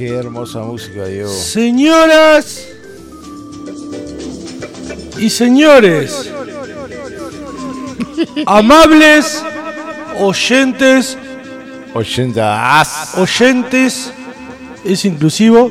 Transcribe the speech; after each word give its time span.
Qué 0.00 0.16
hermosa 0.16 0.60
música, 0.60 1.04
Diego. 1.04 1.28
Señoras 1.28 2.66
y 5.18 5.28
señores, 5.28 6.30
amables 8.46 9.44
oyentes, 10.18 11.18
Oyentas. 11.92 13.14
oyentes, 13.18 14.10
es 14.86 15.04
inclusivo, 15.04 15.70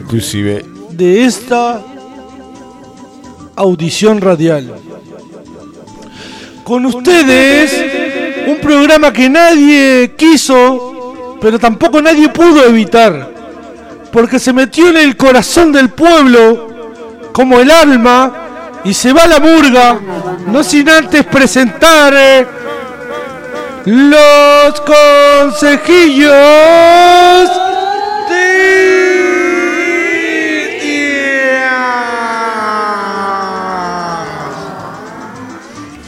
Inclusive. 0.00 0.64
de 0.92 1.26
esta 1.26 1.84
audición 3.54 4.22
radial. 4.22 4.78
Con 6.64 6.86
ustedes, 6.86 8.46
un 8.46 8.56
programa 8.62 9.12
que 9.12 9.28
nadie 9.28 10.14
quiso, 10.16 10.95
pero 11.40 11.58
tampoco 11.58 12.00
nadie 12.00 12.28
pudo 12.28 12.64
evitar, 12.64 13.30
porque 14.12 14.38
se 14.38 14.52
metió 14.52 14.88
en 14.88 14.96
el 14.96 15.16
corazón 15.16 15.72
del 15.72 15.90
pueblo 15.90 16.68
como 17.32 17.60
el 17.60 17.70
alma 17.70 18.80
y 18.84 18.94
se 18.94 19.12
va 19.12 19.24
a 19.24 19.26
la 19.26 19.40
murga, 19.40 19.98
no 20.46 20.62
sin 20.62 20.88
antes 20.88 21.24
presentar 21.24 22.14
eh, 22.16 22.46
los 23.84 24.80
consejillos 24.80 26.30
de 28.30 29.06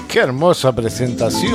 Qué 0.08 0.20
hermosa 0.20 0.72
presentación. 0.72 1.52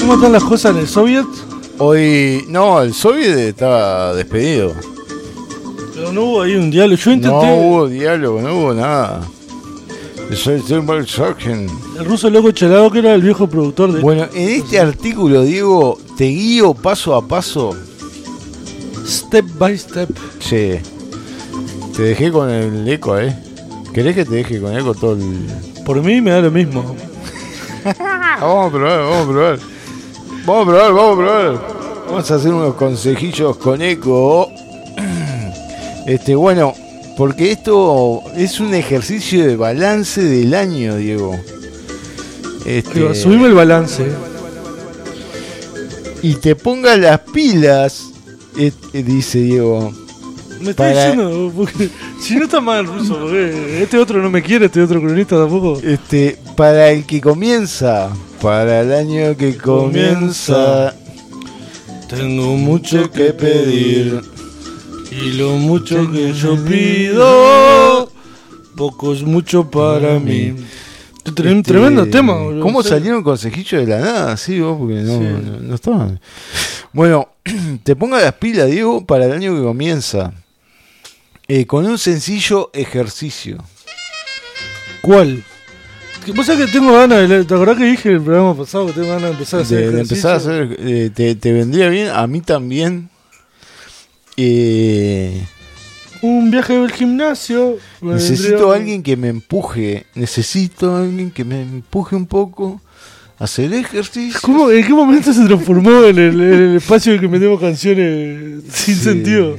¿Cómo 0.00 0.14
están 0.14 0.32
las 0.32 0.44
cosas 0.44 0.72
en 0.72 0.78
el 0.78 0.88
soviet? 0.88 1.26
Hoy, 1.78 2.44
no, 2.48 2.80
el 2.82 2.94
soviet 2.94 3.38
está 3.38 4.14
despedido. 4.14 4.72
Pero 5.94 6.12
no 6.12 6.22
hubo 6.22 6.42
ahí 6.42 6.56
un 6.56 6.70
diálogo. 6.70 6.96
Yo 6.96 7.10
intenté. 7.12 7.46
No 7.46 7.54
hubo 7.54 7.88
diálogo, 7.88 8.42
no 8.42 8.54
hubo 8.56 8.74
nada. 8.74 9.20
Soy. 10.36 10.62
El 11.98 12.04
ruso 12.04 12.30
loco 12.30 12.52
chelado 12.52 12.90
que 12.90 13.00
era 13.00 13.14
el 13.14 13.22
viejo 13.22 13.48
productor 13.48 13.92
de 13.92 14.00
Bueno, 14.00 14.26
en 14.32 14.48
este 14.48 14.78
artículo, 14.78 15.42
Diego, 15.42 15.98
te 16.16 16.24
guío 16.24 16.72
paso 16.74 17.14
a 17.14 17.26
paso. 17.26 17.76
Step 19.06 19.44
by 19.58 19.76
Step. 19.76 20.08
Sí. 20.38 20.78
Te 21.96 22.02
dejé 22.02 22.30
con 22.30 22.48
el 22.48 22.88
eco, 22.88 23.18
¿eh? 23.18 23.36
¿Querés 23.92 24.14
que 24.14 24.24
te 24.24 24.36
deje 24.36 24.60
con 24.60 24.76
eco 24.76 24.94
todo 24.94 25.14
el...? 25.14 25.46
Por 25.84 26.02
mí 26.02 26.20
me 26.20 26.30
da 26.30 26.40
lo 26.40 26.50
mismo. 26.50 26.96
Vamos 28.40 28.68
a 28.68 28.70
probar, 28.70 29.00
vamos 29.00 29.22
a 29.22 29.30
probar. 29.30 29.58
Vamos 30.46 30.62
a 30.62 30.70
probar, 30.70 30.92
vamos 30.92 31.12
a 31.12 31.16
probar. 31.16 31.60
Vamos 32.06 32.30
a 32.30 32.34
hacer 32.34 32.52
unos 32.52 32.74
consejillos 32.74 33.56
con 33.56 33.82
eco. 33.82 34.50
Este, 36.06 36.34
bueno, 36.34 36.72
porque 37.16 37.52
esto 37.52 38.22
es 38.36 38.60
un 38.60 38.74
ejercicio 38.74 39.46
de 39.46 39.56
balance 39.56 40.22
del 40.22 40.54
año, 40.54 40.96
Diego. 40.96 41.38
Este, 42.64 43.14
subime 43.14 43.46
el 43.46 43.54
balance. 43.54 44.04
y 46.22 46.34
te 46.34 46.54
ponga 46.54 46.96
las 46.96 47.20
pilas, 47.20 48.10
eh, 48.58 48.72
eh, 48.92 49.02
dice 49.02 49.38
Diego. 49.40 49.92
Me 50.60 50.70
está 50.70 50.84
Para- 50.90 51.10
diciendo, 51.10 51.52
porque 51.56 51.88
si 52.20 52.36
no 52.36 52.44
está 52.44 52.60
mal 52.60 52.80
el 52.80 52.86
ruso, 52.86 53.18
porque 53.18 53.82
este 53.82 53.96
otro 53.96 54.20
no 54.20 54.28
me 54.28 54.42
quiere, 54.42 54.66
este 54.66 54.82
otro 54.82 55.00
cronista 55.00 55.36
tampoco. 55.36 55.80
Este, 55.82 56.38
para 56.56 56.90
el 56.90 57.06
que 57.06 57.20
comienza, 57.22 58.10
para 58.42 58.82
el 58.82 58.92
año 58.92 59.36
que 59.36 59.56
comienza, 59.56 60.94
Tengo 62.08 62.56
mucho 62.56 63.10
que 63.10 63.32
pedir 63.32 64.20
y 65.10 65.32
lo 65.32 65.50
mucho 65.56 66.10
que 66.10 66.32
yo 66.32 66.56
pido, 66.64 68.10
poco 68.76 69.12
es 69.12 69.22
mucho 69.22 69.70
para 69.70 70.18
mí. 70.18 70.54
Este, 71.24 71.62
Tremendo 71.62 72.06
tema. 72.06 72.34
boludo. 72.34 72.62
¿Cómo 72.62 72.82
salieron 72.82 73.22
consejillos 73.22 73.82
de 73.82 73.86
la 73.86 74.00
nada? 74.00 74.36
Sí, 74.36 74.58
vos, 74.60 74.78
porque 74.78 74.94
no, 74.94 75.18
Sí. 75.18 75.24
no, 75.24 75.60
no 75.60 75.74
estaban. 75.74 76.20
Bueno, 76.92 77.28
te 77.84 77.94
ponga 77.94 78.20
las 78.20 78.32
pilas, 78.34 78.70
Diego, 78.70 79.04
para 79.04 79.26
el 79.26 79.32
año 79.32 79.54
que 79.54 79.62
comienza. 79.62 80.32
Eh, 81.46 81.66
con 81.66 81.84
un 81.86 81.98
sencillo 81.98 82.70
ejercicio. 82.72 83.58
¿Cuál? 85.02 85.42
Vos 86.34 86.46
sabés 86.46 86.66
que 86.66 86.72
tengo 86.72 86.92
ganas, 86.92 87.28
de, 87.28 87.44
¿te 87.44 87.54
acordás 87.54 87.76
que 87.76 87.84
dije 87.84 88.08
en 88.10 88.14
el 88.16 88.20
programa 88.22 88.54
pasado 88.56 88.86
que 88.86 88.92
tengo 88.92 89.08
ganas 89.08 89.22
de 89.24 89.30
empezar 89.30 89.60
a 89.60 89.62
hacer 89.64 89.78
De, 89.78 89.90
de 89.90 90.00
empezar 90.00 90.32
a 90.32 90.36
ejercicio? 90.36 90.62
hacer. 90.76 90.86
eh, 90.88 91.10
te, 91.14 91.34
te 91.34 91.52
vendría 91.52 91.88
bien, 91.88 92.08
a 92.10 92.26
mí 92.26 92.40
también. 92.40 93.09
Eh, 94.42 95.42
Un 96.22 96.50
viaje 96.50 96.76
al 96.76 96.90
gimnasio. 96.92 97.76
necesito 98.00 98.72
a 98.72 98.76
alguien 98.76 99.02
que 99.02 99.16
me 99.16 99.28
empuje. 99.28 100.04
Necesito 100.14 100.94
a 100.96 101.00
alguien 101.02 101.30
que 101.30 101.44
me 101.44 101.60
empuje 101.62 102.16
un 102.16 102.26
poco. 102.26 102.80
a 103.38 103.44
Hacer 103.44 103.72
ejercicio. 103.72 104.38
¿Cómo, 104.42 104.70
¿En 104.70 104.86
qué 104.86 104.92
momento 104.92 105.32
se 105.32 105.44
transformó 105.46 106.04
en 106.04 106.18
el, 106.18 106.40
en 106.40 106.52
el 106.52 106.76
espacio 106.76 107.14
en 107.14 107.20
que 107.20 107.28
metemos 107.28 107.58
canciones 107.60 108.62
sin 108.70 108.94
Sí. 108.96 109.02
sentido? 109.02 109.56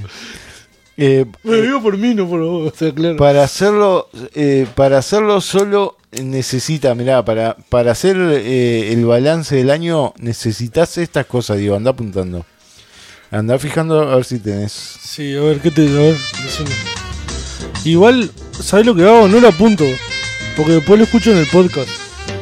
Eh, 0.98 1.26
Me 1.44 1.62
digo 1.62 1.82
por 1.82 1.98
mí, 1.98 2.14
no 2.14 2.28
por 2.30 2.42
vos, 2.42 2.74
o 2.74 2.78
sea, 2.78 2.94
claro. 2.94 3.18
Para 3.18 3.44
hacerlo, 3.44 4.08
eh, 4.36 4.68
para 4.76 5.00
hacerlo 5.00 5.42
solo 5.42 5.98
eh, 6.12 6.22
necesita, 6.24 6.94
mirá, 6.94 7.26
para, 7.26 7.58
para 7.70 7.94
hacer 7.94 8.18
eh, 8.20 8.94
el 8.94 9.04
balance 9.06 9.56
del 9.56 9.72
año 9.72 10.14
necesitas 10.20 11.00
estas 11.00 11.26
cosas, 11.26 11.58
digo, 11.58 11.76
anda 11.76 11.90
apuntando. 11.92 12.46
Anda 13.32 13.58
fijando 13.58 14.10
a 14.10 14.16
ver 14.16 14.26
si 14.26 14.40
tenés. 14.40 14.74
Sí, 14.74 15.36
a 15.36 15.42
ver, 15.42 15.62
¿qué 15.62 15.72
te.? 15.72 15.88
A 15.88 16.02
ver, 16.02 16.18
decime. 16.44 16.70
Igual, 17.86 18.30
¿sabes 18.52 18.86
lo 18.86 18.94
que 18.94 19.04
hago? 19.04 19.30
No 19.30 19.40
lo 19.40 19.48
apunto. 19.48 19.86
Porque 20.58 20.74
después 20.74 21.00
lo 21.00 21.06
escucho 21.06 21.32
en 21.32 21.38
el 21.38 21.48
podcast. 21.48 21.90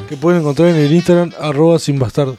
Que 0.10 0.18
pueden 0.18 0.42
encontrar 0.42 0.70
en 0.70 0.78
el 0.78 0.92
Instagram, 0.92 1.32
arroba 1.40 1.78
sin 1.78 2.00
bastardo. 2.00 2.38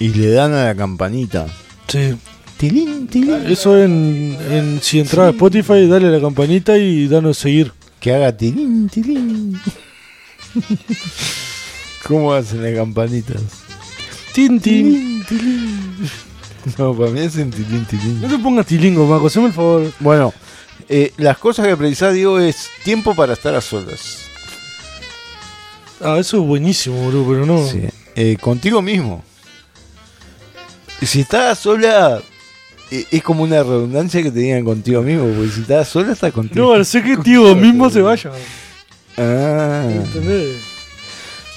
Y 0.00 0.08
le 0.08 0.32
dan 0.32 0.52
a 0.52 0.64
la 0.64 0.74
campanita. 0.74 1.46
Sí. 1.86 2.14
Tilín, 2.56 3.06
tilín. 3.06 3.46
Eso 3.46 3.78
en, 3.78 4.36
en 4.50 4.80
si 4.82 4.98
entras 4.98 5.28
a 5.28 5.30
Spotify, 5.30 5.86
dale 5.86 6.08
a 6.08 6.10
la 6.10 6.20
campanita 6.20 6.76
y 6.76 7.06
danos 7.06 7.38
seguir. 7.38 7.72
Que 8.00 8.12
haga 8.12 8.36
tilín, 8.36 8.88
tilín. 8.88 9.60
¿Cómo 12.06 12.32
hacen 12.32 12.64
las 12.64 12.74
campanitas? 12.74 13.40
Tin, 14.34 14.60
tin. 14.60 15.24
No, 16.78 16.94
para 16.94 17.10
mí 17.10 17.20
hacen 17.20 17.50
tilín, 17.50 17.84
tilín. 17.86 18.20
No 18.20 18.28
te 18.28 18.38
pongas 18.38 18.66
tilingo, 18.66 19.06
Maco, 19.06 19.26
haceme 19.26 19.46
el 19.46 19.52
favor. 19.52 19.92
Bueno, 20.00 20.32
eh, 20.88 21.12
las 21.16 21.38
cosas 21.38 21.66
que 21.66 21.76
precisás, 21.76 22.14
digo, 22.14 22.38
es 22.38 22.68
tiempo 22.84 23.14
para 23.14 23.32
estar 23.32 23.54
a 23.54 23.60
solas. 23.60 24.18
Ah, 26.00 26.18
eso 26.18 26.38
es 26.40 26.46
buenísimo, 26.46 26.96
boludo, 26.96 27.28
pero 27.28 27.46
no. 27.46 27.66
Sí. 27.66 27.82
Eh, 28.14 28.36
contigo 28.40 28.82
mismo. 28.82 29.24
Si 31.00 31.20
estás 31.20 31.58
sola, 31.58 32.20
eh, 32.90 33.06
es 33.10 33.22
como 33.22 33.42
una 33.42 33.62
redundancia 33.62 34.22
que 34.22 34.30
te 34.30 34.40
digan 34.40 34.64
contigo 34.64 35.02
mismo, 35.02 35.26
porque 35.26 35.50
si 35.50 35.60
estás 35.62 35.88
sola, 35.88 36.12
estás 36.12 36.32
contigo. 36.32 36.76
No, 36.76 36.84
sé 36.84 37.02
que 37.02 37.16
tío 37.16 37.54
mismo 37.56 37.90
se 37.90 38.02
vaya. 38.02 38.30
Ah. 39.16 39.88
¿Entendés? 39.90 40.71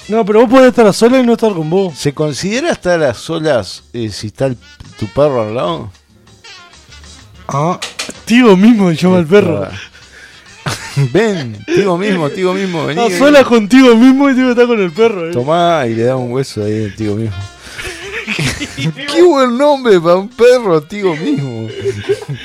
No, 0.08 0.24
pero 0.24 0.40
vos 0.42 0.50
podés 0.50 0.68
estar 0.68 0.86
a 0.86 0.92
sola 0.92 1.18
y 1.18 1.26
no 1.26 1.32
estar 1.32 1.52
con 1.52 1.68
vos. 1.68 1.98
¿Se 1.98 2.14
considera 2.14 2.70
estar 2.70 3.02
a 3.02 3.12
solas 3.14 3.82
eh, 3.92 4.10
si 4.10 4.28
está 4.28 4.46
el- 4.46 4.56
tu 4.98 5.06
perro 5.08 5.42
al 5.42 5.54
lado? 5.54 5.90
Ah, 7.48 7.78
tío 8.24 8.56
mismo 8.56 8.88
se 8.90 8.96
llama 8.96 9.18
el 9.18 9.26
perro. 9.26 9.68
Ven, 11.12 11.62
tío 11.66 11.96
mismo, 11.98 12.30
tío 12.30 12.54
mismo, 12.54 12.86
vení. 12.86 13.00
Estás 13.00 13.18
vení. 13.18 13.18
sola 13.18 13.44
contigo 13.44 13.94
mismo 13.96 14.30
y 14.30 14.34
tío 14.34 14.50
está 14.50 14.66
con 14.66 14.80
el 14.80 14.92
perro. 14.92 15.28
eh. 15.28 15.32
Tomá 15.32 15.84
y 15.86 15.94
le 15.94 16.04
da 16.04 16.16
un 16.16 16.32
hueso 16.32 16.64
ahí 16.64 16.84
al 16.84 16.94
tío 16.94 17.14
mismo. 17.16 17.36
Qué 19.12 19.22
buen 19.22 19.56
nombre 19.58 20.00
para 20.00 20.16
un 20.16 20.28
perro, 20.28 20.82
tío 20.82 21.14
mismo. 21.16 21.68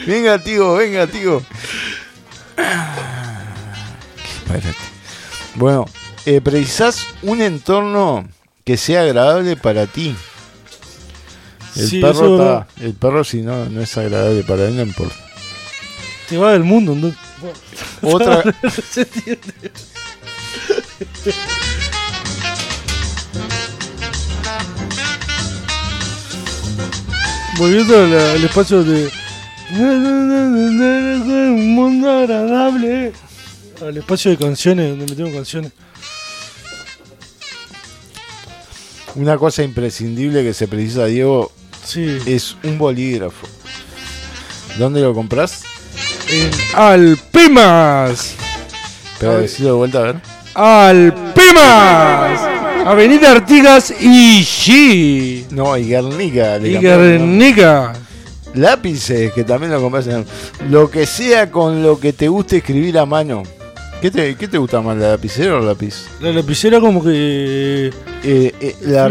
Venga, 0.06 0.38
tío, 0.40 0.74
venga, 0.75 1.08
tío. 1.08 1.42
Espérate. 4.44 4.75
Bueno, 5.56 5.86
eh, 6.26 6.42
precisás 6.42 7.08
un 7.24 7.42
entorno 7.42 8.28
que 8.64 8.78
sea 8.78 9.02
agradable 9.02 9.56
para 9.56 9.88
ti. 9.88 10.16
El, 11.76 12.02
perro 12.02 12.36
está, 12.36 12.68
el 12.82 12.94
perro 12.94 13.24
si 13.24 13.42
no, 13.42 13.66
no 13.66 13.82
es 13.82 13.98
agradable 13.98 14.44
para 14.44 14.68
él, 14.68 14.76
no 14.76 14.84
importa. 14.84 15.16
Te 16.30 16.38
va 16.38 16.52
del 16.52 16.64
mundo, 16.64 16.94
¿no? 16.96 17.12
Otra... 18.02 18.44
Volviendo 27.58 27.96
al, 27.96 28.14
al 28.14 28.44
espacio 28.44 28.84
de... 28.84 29.10
Un 29.78 31.76
mundo 31.76 32.10
agradable. 32.10 33.14
Al 33.82 33.98
espacio 33.98 34.32
de 34.32 34.38
canciones, 34.38 34.90
donde 34.90 35.06
metemos 35.06 35.34
canciones. 35.34 35.72
Una 39.16 39.38
cosa 39.38 39.63
imprescindible 39.63 40.44
que 40.44 40.54
se 40.54 40.68
precisa, 40.68 41.06
Diego, 41.06 41.52
Sí. 41.86 42.18
es 42.25 42.56
un 42.63 42.78
bolígrafo. 42.78 43.48
¿Dónde 44.78 45.02
lo 45.02 45.13
compras? 45.13 45.63
En 46.30 46.50
Alpemas. 46.75 48.36
Pero 49.19 49.40
decirlo 49.40 49.72
de 49.72 49.75
vuelta 49.78 50.00
a 50.00 50.02
ver. 50.04 50.16
Alpemas. 50.54 52.40
Avenida 52.86 53.31
Artigas 53.31 53.94
y 54.00 54.42
G. 54.44 55.46
No, 55.52 55.78
y 55.78 55.88
Guernica. 55.88 56.58
Y. 56.58 56.78
Guernica. 56.78 57.94
Lápices, 58.54 59.31
que 59.34 59.44
también 59.44 59.72
lo 59.72 59.81
compras 59.81 60.08
en 60.08 60.25
Lo 60.69 60.90
que 60.90 61.06
sea 61.06 61.52
con 61.52 61.84
lo 61.84 62.00
que 62.00 62.12
te 62.13 62.28
guste 62.28 62.58
escribir 62.58 62.98
a 62.98 63.06
mano. 63.06 63.44
¿Qué 64.01 64.09
te, 64.09 64.36
qué 64.36 64.48
te 64.48 64.57
gusta 64.57 64.81
más, 64.81 64.98
la 64.98 65.09
lapicera 65.12 65.56
o 65.56 65.59
el 65.59 65.68
lápiz? 65.68 66.07
La 66.21 66.31
lapicera 66.31 66.80
como 66.80 67.03
que... 67.03 67.92
Eh, 68.24 68.56
eh, 68.59 68.75
la, 68.81 69.07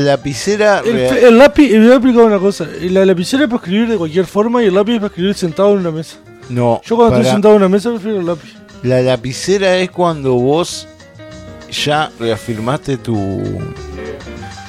lapicera... 0.00 0.82
El, 0.84 1.38
lápiz, 1.38 1.70
me 1.70 1.78
voy 1.78 1.90
a 1.90 1.94
explicar 1.94 2.24
una 2.24 2.38
cosa. 2.40 2.66
La 2.80 3.06
lapicera 3.06 3.44
es 3.44 3.48
para 3.48 3.62
escribir 3.62 3.88
de 3.90 3.96
cualquier 3.96 4.26
forma 4.26 4.60
y 4.60 4.66
el 4.66 4.74
lápiz 4.74 4.94
es 4.94 4.98
para 4.98 5.06
escribir 5.06 5.34
sentado 5.36 5.74
en 5.74 5.78
una 5.78 5.92
mesa. 5.92 6.16
no, 6.48 6.80
Yo 6.84 6.96
cuando 6.96 7.18
estoy 7.18 7.30
sentado 7.30 7.54
en 7.54 7.60
una 7.60 7.68
mesa 7.68 7.90
prefiero 7.90 8.18
el 8.18 8.26
lápiz. 8.26 8.52
La 8.82 9.00
lapicera 9.00 9.76
es 9.76 9.92
cuando 9.92 10.34
vos 10.34 10.88
ya 11.70 12.10
reafirmaste 12.18 12.96
tu, 12.96 13.42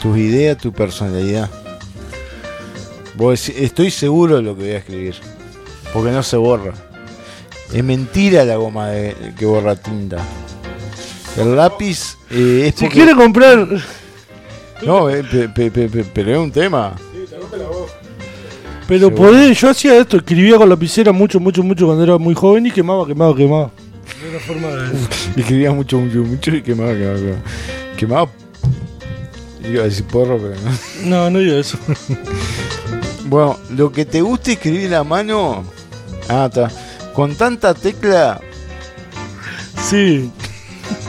tus 0.04 0.18
ideas, 0.20 0.56
tu 0.60 0.72
personalidad. 0.72 1.50
Vos 3.16 3.44
decís, 3.44 3.60
estoy 3.60 3.90
seguro 3.90 4.36
de 4.36 4.44
lo 4.44 4.56
que 4.56 4.62
voy 4.62 4.72
a 4.74 4.78
escribir. 4.78 5.16
Porque 5.92 6.12
no 6.12 6.22
se 6.22 6.38
borra. 6.38 6.74
Es 7.74 7.84
mentira 7.84 8.46
la 8.46 8.56
goma 8.56 8.90
de- 8.90 9.34
que 9.38 9.46
borra 9.46 9.76
tinta. 9.76 10.18
El 11.38 11.56
lápiz 11.56 12.18
eh, 12.30 12.66
es 12.68 12.76
Si 12.76 12.86
porque- 12.86 12.90
quiere 12.98 13.16
comprar... 13.16 13.68
No, 14.84 15.10
eh, 15.10 15.24
pe- 15.24 15.48
pe- 15.50 15.72
pe- 15.72 15.88
pe- 15.90 16.04
pero 16.14 16.32
es 16.34 16.38
un 16.38 16.52
tema. 16.52 16.94
Pero 18.88 19.08
Seguro. 19.08 19.16
podés, 19.32 19.60
yo 19.60 19.70
hacía 19.70 19.98
esto, 19.98 20.18
escribía 20.18 20.58
con 20.58 20.68
lapicera 20.70 21.12
mucho, 21.14 21.40
mucho, 21.40 21.64
mucho 21.64 21.86
cuando 21.86 22.04
era 22.04 22.18
muy 22.18 22.36
joven 22.36 22.66
y 22.66 22.72
quemaba, 22.72 23.08
quemaba, 23.08 23.34
quemaba. 23.36 23.72
Era 24.22 24.30
una 24.32 24.40
forma 24.40 24.68
de... 24.68 25.42
Escribía 25.42 25.72
mucho, 25.72 25.98
mucho, 26.00 26.18
mucho 26.20 26.52
y 26.56 26.62
quemaba, 26.62 26.92
quemaba, 26.94 27.16
quemaba. 27.18 27.42
Quemaba. 27.98 28.30
Iba 29.72 29.82
a 29.82 29.86
decir 29.86 30.04
porro, 30.06 30.38
pero 30.38 30.56
no. 30.62 31.10
No, 31.10 31.30
no 31.30 31.40
digo 31.40 31.56
eso. 31.56 31.78
Bueno, 33.26 33.58
lo 33.76 33.90
que 33.92 34.04
te 34.06 34.22
guste 34.22 34.52
escribir 34.54 34.94
a 34.96 35.04
mano. 35.06 35.64
Ah, 36.28 36.48
está. 36.50 36.70
Con 37.14 37.36
tanta 37.36 37.74
tecla. 37.74 38.40
Sí, 39.90 40.30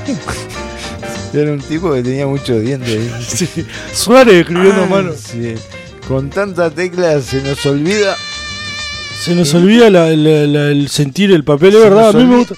Era 1.33 1.53
un 1.53 1.61
tipo 1.61 1.93
que 1.93 2.03
tenía 2.03 2.27
muchos 2.27 2.61
dientes. 2.63 3.11
sí. 3.27 3.49
Suárez 3.93 4.35
escribiendo 4.43 4.83
Ah, 4.85 4.87
mano. 4.87 5.13
sí. 5.17 5.55
Con 6.07 6.31
tanta 6.31 6.71
tecla 6.71 7.21
se 7.21 7.43
nos 7.43 7.65
olvida. 7.67 8.15
Se 9.21 9.35
nos 9.35 9.53
olvida 9.55 9.89
la- 9.91 10.11
la- 10.11 10.47
la- 10.47 10.69
el 10.71 10.89
sentir 10.89 11.33
el 11.33 11.43
papel, 11.45 11.75
es 11.75 11.81
verdad. 11.83 12.11
A 12.11 12.13
mí 12.13 12.25
me 12.25 12.37
gusta. 12.37 12.55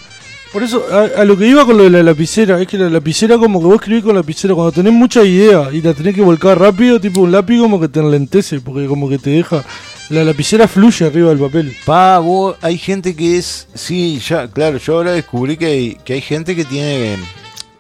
Por 0.53 0.63
eso, 0.63 0.85
a, 0.91 1.21
a 1.21 1.25
lo 1.25 1.37
que 1.37 1.47
iba 1.47 1.65
con 1.65 1.77
lo 1.77 1.85
de 1.85 1.91
la 1.91 2.03
lapicera, 2.03 2.61
es 2.61 2.67
que 2.67 2.77
la 2.79 2.89
lapicera, 2.91 3.37
como 3.39 3.61
que 3.61 3.67
vos 3.67 3.75
escribís 3.77 4.03
con 4.05 4.15
lapicera, 4.15 4.55
cuando 4.55 4.73
tenés 4.73 4.93
mucha 4.93 5.23
idea 5.23 5.69
y 5.73 5.81
la 5.83 5.93
tenés 5.95 6.15
que 6.15 6.23
volcar 6.23 6.59
rápido, 6.59 7.01
tipo 7.01 7.21
un 7.21 7.31
lápiz, 7.33 7.59
como 7.59 7.79
que 7.81 7.89
te 7.89 8.01
enlentece, 8.01 8.61
porque 8.61 8.87
como 8.87 9.09
que 9.09 9.19
te 9.19 9.31
deja. 9.31 9.65
La 10.09 10.23
lapicera 10.23 10.69
fluye 10.69 11.05
arriba 11.05 11.31
del 11.31 11.39
papel. 11.39 11.77
Pa, 11.85 12.19
vos, 12.21 12.57
hay 12.63 12.79
gente 12.79 13.17
que 13.17 13.39
es. 13.39 13.67
Sí, 13.75 14.21
ya, 14.25 14.47
claro, 14.49 14.79
yo 14.79 14.95
ahora 14.95 15.13
descubrí 15.13 15.57
que 15.57 15.67
hay, 15.67 15.95
que 16.05 16.13
hay 16.13 16.21
gente 16.21 16.55
que 16.55 16.65
tiene. 16.65 17.17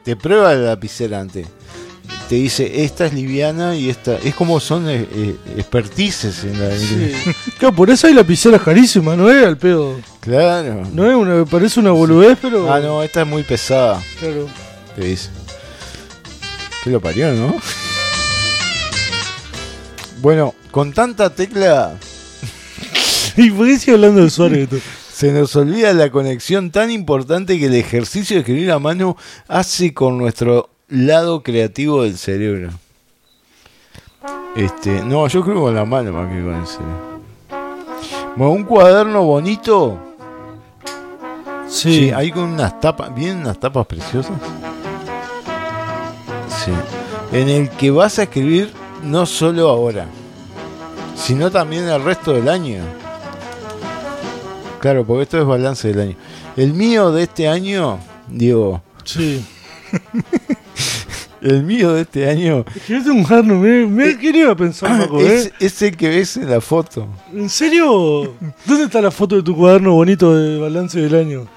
Te 0.02 0.16
prueba 0.16 0.52
la 0.54 0.70
lapicera 0.70 1.20
antes. 1.20 1.46
Te 2.28 2.34
dice, 2.34 2.82
esta 2.82 3.06
es 3.06 3.12
liviana 3.12 3.76
y 3.76 3.88
esta. 3.88 4.16
Es 4.16 4.34
como 4.34 4.58
son 4.58 4.88
eh, 4.88 5.06
eh, 5.12 5.36
expertices 5.56 6.42
en 6.42 6.58
la. 6.58 6.74
claro, 7.58 7.76
por 7.76 7.90
eso 7.90 8.08
hay 8.08 8.14
lapiceras 8.14 8.60
carísimas, 8.60 9.16
no 9.16 9.30
es 9.30 9.46
al 9.46 9.56
pedo. 9.56 10.00
Claro. 10.18 10.82
No 10.92 11.08
es 11.08 11.14
una, 11.14 11.44
parece 11.44 11.78
una 11.78 11.92
boludez, 11.92 12.36
pero. 12.42 12.72
Ah, 12.72 12.80
no, 12.80 13.04
esta 13.04 13.22
es 13.22 13.26
muy 13.28 13.44
pesada, 13.44 14.02
Claro. 14.18 14.48
te 14.96 15.04
dice. 15.04 15.30
Que 16.82 16.90
lo 16.90 17.00
parió, 17.00 17.32
¿no? 17.32 17.54
Bueno, 20.18 20.54
con 20.72 20.92
tanta 20.92 21.30
tecla 21.30 21.94
¿Y 23.38 23.50
por 23.50 23.66
qué 23.66 23.78
sigue 23.78 23.94
hablando 23.94 24.22
de 24.22 24.30
Suárez? 24.30 24.68
se 25.12 25.32
nos 25.32 25.56
olvida 25.56 25.94
la 25.94 26.10
conexión 26.10 26.70
tan 26.70 26.90
importante 26.90 27.58
que 27.58 27.66
el 27.66 27.74
ejercicio 27.74 28.36
de 28.36 28.40
escribir 28.40 28.70
a 28.70 28.78
mano 28.78 29.16
hace 29.48 29.94
con 29.94 30.18
nuestro 30.18 30.68
lado 30.88 31.42
creativo 31.42 32.02
del 32.02 32.18
cerebro. 32.18 32.70
Este, 34.54 35.02
no, 35.02 35.26
yo 35.28 35.42
creo 35.42 35.62
con 35.62 35.74
la 35.74 35.84
mano 35.86 36.12
más 36.12 36.30
que 36.30 36.42
con 36.42 36.54
el 36.54 36.66
cerebro. 36.66 37.20
Bueno, 38.36 38.52
un 38.52 38.64
cuaderno 38.64 39.22
bonito. 39.22 39.98
Sí. 41.66 41.94
Sí, 41.94 42.10
ahí 42.10 42.30
con 42.30 42.44
unas 42.44 42.78
tapas, 42.80 43.14
vienen 43.14 43.38
unas 43.38 43.58
tapas 43.58 43.86
preciosas. 43.86 44.36
Sí. 46.62 46.72
En 47.32 47.48
el 47.48 47.70
que 47.70 47.90
vas 47.90 48.18
a 48.18 48.24
escribir 48.24 48.70
no 49.02 49.24
solo 49.24 49.68
ahora, 49.68 50.06
sino 51.16 51.50
también 51.50 51.88
el 51.88 52.02
resto 52.02 52.32
del 52.32 52.48
año. 52.48 53.05
Claro, 54.86 55.04
porque 55.04 55.24
esto 55.24 55.40
es 55.40 55.44
balance 55.44 55.88
del 55.88 55.98
año. 55.98 56.16
El 56.56 56.72
mío 56.72 57.10
de 57.10 57.24
este 57.24 57.48
año, 57.48 57.98
digo, 58.28 58.80
Sí. 59.02 59.44
el 61.40 61.64
mío 61.64 61.92
de 61.92 62.02
este 62.02 62.30
año 62.30 62.64
Escribiste 62.72 63.10
un 63.10 63.24
cuaderno, 63.24 63.58
me, 63.58 63.84
me, 63.84 64.16
¿quién 64.16 64.36
iba 64.36 64.52
a 64.52 64.54
pensar, 64.54 64.96
Paco, 64.96 65.20
eh? 65.22 65.38
es, 65.38 65.52
es 65.58 65.82
el 65.82 65.96
que 65.96 66.08
ves 66.08 66.36
en 66.36 66.48
la 66.48 66.60
foto. 66.60 67.08
¿En 67.34 67.48
serio? 67.48 68.32
¿Dónde 68.64 68.84
está 68.84 69.00
la 69.00 69.10
foto 69.10 69.34
de 69.34 69.42
tu 69.42 69.56
cuaderno 69.56 69.92
bonito 69.92 70.32
de 70.36 70.60
balance 70.60 71.00
del 71.00 71.16
año? 71.16 71.48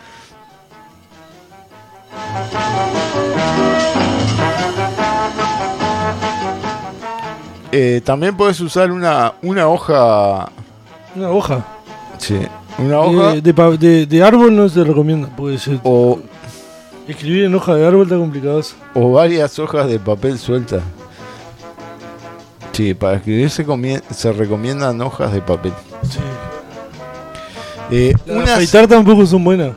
Eh, 7.72 8.02
también 8.04 8.36
puedes 8.36 8.60
usar 8.60 8.92
una, 8.92 9.36
una 9.44 9.68
hoja. 9.68 10.50
Una 11.16 11.30
hoja. 11.30 11.64
Sí, 12.18 12.40
una 12.82 13.00
hoja. 13.00 13.34
De, 13.36 13.42
de 13.54 13.78
de- 13.78 14.06
de 14.06 14.24
árbol 14.24 14.56
no 14.56 14.68
se 14.70 14.84
recomienda, 14.84 15.30
porque 15.36 15.58
se- 15.58 15.80
o, 15.84 16.20
escribir 17.08 17.46
en 17.46 17.56
hoja 17.56 17.76
de 17.76 17.86
árbol 17.88 18.04
está 18.04 18.18
complicado. 18.18 18.62
o 18.94 19.12
varias 19.12 19.58
hojas 19.60 19.88
de 19.88 20.00
papel 20.00 20.38
sueltas. 20.38 20.82
Sí, 22.72 22.94
para 22.94 23.18
escribir 23.18 23.50
se, 23.50 23.66
se 24.12 24.32
recomiendan 24.32 25.02
hojas 25.02 25.34
de 25.34 25.42
papel. 25.42 25.74
Sí. 26.10 26.20
Eh, 27.92 28.14
unas- 28.28 28.52
afeitar 28.52 28.88
tampoco 28.88 29.26
son 29.26 29.44
buenas. 29.44 29.74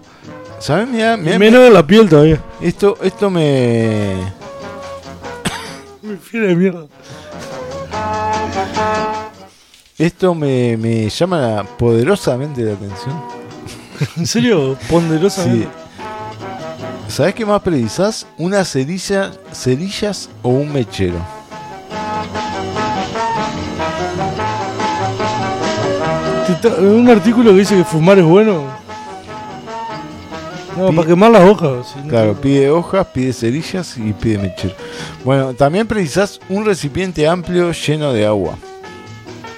¿Sabes? 0.60 0.86
Mira, 0.88 1.16
Menos 1.16 1.60
en 1.66 1.74
la 1.74 1.84
piel 1.84 2.08
todavía. 2.08 2.40
esto, 2.60 2.96
esto 3.02 3.28
me. 3.30 4.14
Me 6.02 6.16
fiera 6.16 6.46
de 6.48 6.54
mierda. 6.54 6.86
Esto 9.98 10.34
me, 10.34 10.76
me 10.76 11.08
llama 11.08 11.38
la- 11.38 11.64
poderosamente 11.64 12.62
la 12.62 12.72
atención. 12.72 13.22
¿En 14.16 14.26
serio? 14.26 14.76
Sí. 14.80 14.86
Ponderosamente. 14.90 15.68
¿Sabes 17.08 17.34
qué 17.34 17.44
más 17.44 17.60
precisás? 17.60 18.26
Unas 18.38 18.72
cerillas, 18.72 19.38
cerillas 19.52 20.30
o 20.42 20.48
un 20.48 20.72
mechero. 20.72 21.18
Un 26.78 27.08
artículo 27.08 27.50
que 27.52 27.58
dice 27.60 27.76
que 27.76 27.84
fumar 27.84 28.18
es 28.18 28.24
bueno. 28.24 28.64
No, 30.76 30.92
para 30.94 31.06
quemar 31.08 31.30
las 31.30 31.42
hojas. 31.48 31.88
si 31.92 32.00
no- 32.00 32.08
Claro, 32.08 32.34
pide 32.34 32.70
hojas, 32.70 33.06
pide 33.12 33.32
cerillas 33.32 33.96
y 33.98 34.12
pide 34.12 34.38
mechero. 34.38 34.74
Bueno, 35.24 35.54
también 35.54 35.86
precisás 35.86 36.40
un 36.48 36.64
recipiente 36.64 37.26
amplio 37.26 37.72
lleno 37.72 38.12
de 38.12 38.26
agua. 38.26 38.56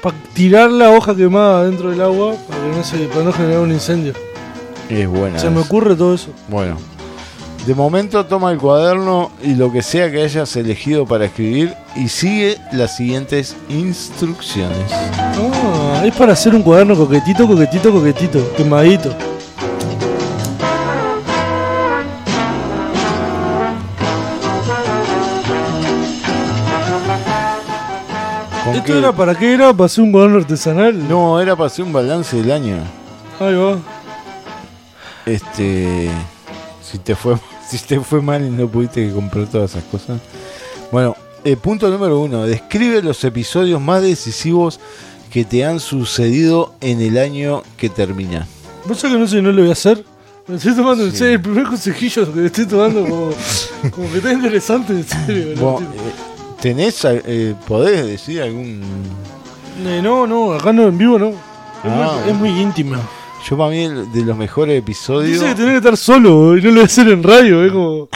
Para 0.05 0.17
tirar 0.35 0.71
la 0.71 0.91
hoja 0.91 1.17
quemada 1.17 1.65
dentro 1.65 1.91
del 1.91 2.03
agua 2.03 2.35
para, 2.47 2.61
que 2.61 2.77
no, 2.77 2.85
se, 2.85 2.99
para 3.07 3.25
no 3.25 3.33
generar 3.33 3.61
un 3.61 3.73
incendio. 3.73 4.13
Es 4.91 5.09
buena. 5.09 5.39
Se 5.39 5.49
me 5.49 5.61
ocurre 5.61 5.97
todo 5.97 6.13
eso. 6.13 6.29
Bueno, 6.47 6.77
de 7.67 7.75
momento 7.75 8.27
toma 8.27 8.53
el 8.53 8.59
cuaderno 8.59 9.31
y 9.43 9.55
lo 9.55 9.73
que 9.73 9.81
sea 9.81 10.11
que 10.11 10.23
hayas 10.23 10.55
elegido 10.57 11.07
para 11.07 11.25
escribir 11.25 11.75
y 11.97 12.09
sigue 12.09 12.59
las 12.73 12.99
siguientes 12.99 13.57
instrucciones. 13.71 14.93
Ah, 14.93 16.03
es 16.05 16.15
para 16.15 16.35
hacer 16.35 16.55
un 16.55 16.63
cuaderno 16.63 16.95
coquetito, 16.95 17.49
coquetito, 17.49 17.91
coquetito, 17.91 18.55
quemadito. 18.59 19.17
¿Esto 28.85 28.99
era 28.99 29.13
para 29.13 29.35
qué 29.35 29.55
era? 29.55 29.73
¿Para 29.73 29.87
hacer 29.87 30.05
un 30.05 30.13
cuaderno 30.13 30.39
artesanal? 30.39 31.09
No, 31.09 31.41
era 31.41 31.57
para 31.57 31.67
hacer 31.69 31.85
un 31.85 31.93
balance 31.93 32.37
del 32.37 32.51
año. 32.53 32.77
Ahí 33.41 33.55
va. 33.55 33.79
Este. 35.27 36.11
Si 36.83 36.99
te 36.99 37.15
fue, 37.17 37.37
si 37.69 37.79
te 37.79 37.99
fue 38.01 38.21
mal 38.21 38.45
y 38.45 38.51
no 38.51 38.69
pudiste 38.69 39.11
comprar 39.13 39.47
todas 39.47 39.71
esas 39.73 39.85
cosas. 39.85 40.21
Bueno, 40.93 41.17
eh, 41.45 41.57
punto 41.57 41.89
número 41.89 42.21
uno. 42.21 42.45
Describe 42.45 43.03
los 43.03 43.23
episodios 43.25 43.81
más 43.81 44.03
decisivos 44.03 44.81
que 45.33 45.45
te 45.45 45.65
han 45.65 45.81
sucedido 45.81 46.75
en 46.81 47.01
el 47.01 47.19
año 47.19 47.63
que 47.77 47.89
termina. 47.89 48.47
¿Vos 48.87 48.99
sabés 48.99 49.15
que 49.17 49.21
no 49.21 49.27
sé, 49.27 49.43
no 49.43 49.51
lo 49.51 49.63
voy 49.63 49.71
a 49.71 49.73
hacer? 49.73 50.05
Me 50.47 50.57
estoy 50.57 50.75
tomando 50.77 51.05
en 51.05 51.11
Sí. 51.13 51.17
serio, 51.19 51.35
el 51.37 51.41
primer 51.41 51.65
consejillo 51.65 52.33
que 52.33 52.41
le 52.41 52.47
estoy 52.47 52.67
tomando 52.67 53.01
como, 53.09 53.31
como 53.91 54.11
que 54.13 54.19
está 54.19 54.33
interesante, 54.33 54.93
en 54.93 55.05
serio. 55.09 55.55
Vos, 55.59 55.81
¿no? 55.81 55.87
eh, 55.89 55.93
¿Tenés, 56.65 57.05
eh, 57.05 57.55
podés 57.69 58.07
decir 58.07 58.41
algún... 58.41 58.81
Eh, 59.85 60.01
no, 60.03 60.27
no, 60.27 60.55
acá 60.55 60.73
no, 60.73 60.85
en 60.85 60.97
vivo 60.97 61.19
no. 61.19 61.29
Es, 61.29 61.37
Ah. 61.85 62.17
muy, 62.23 62.31
es 62.31 62.39
muy 62.39 62.49
íntima. 62.59 62.99
Yo 63.47 63.59
para 63.59 63.69
mí 63.69 63.87
de 63.87 64.25
los 64.25 64.35
mejores 64.35 64.79
episodios... 64.79 65.33
Dice 65.41 65.49
que 65.49 65.55
tenés 65.57 65.73
que 65.73 65.77
estar 65.77 65.97
solo 65.99 66.57
y 66.57 66.63
no 66.63 66.69
lo 66.69 66.75
voy 66.77 66.81
a 66.81 66.87
hacer 66.87 67.09
en 67.09 67.23
radio, 67.23 67.67
es 67.67 67.71
como... 67.71 68.09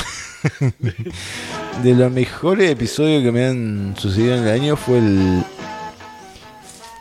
De 1.83 1.95
los 1.95 2.11
mejores 2.11 2.71
episodios 2.71 3.23
que 3.23 3.31
me 3.33 3.45
han 3.49 3.95
sucedido 3.99 4.37
en 4.37 4.45
el 4.45 4.49
año 4.49 4.77
fue 4.77 4.97
el, 4.97 5.45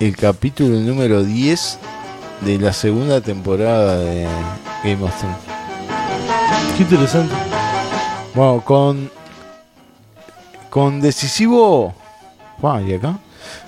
el 0.01 0.17
capítulo 0.17 0.77
número 0.81 1.23
10 1.23 1.79
de 2.41 2.59
la 2.59 2.73
segunda 2.73 3.21
temporada 3.21 3.99
de 3.99 4.27
Game 4.83 5.01
of 5.01 5.17
Thrones. 5.17 5.37
Qué 6.75 6.83
interesante. 6.83 7.33
Bueno, 8.35 8.61
con, 8.65 9.09
con 10.77 11.01
decisivo... 11.01 11.95
Ah, 12.61 12.79
¿y 12.85 12.93
acá? 12.93 13.17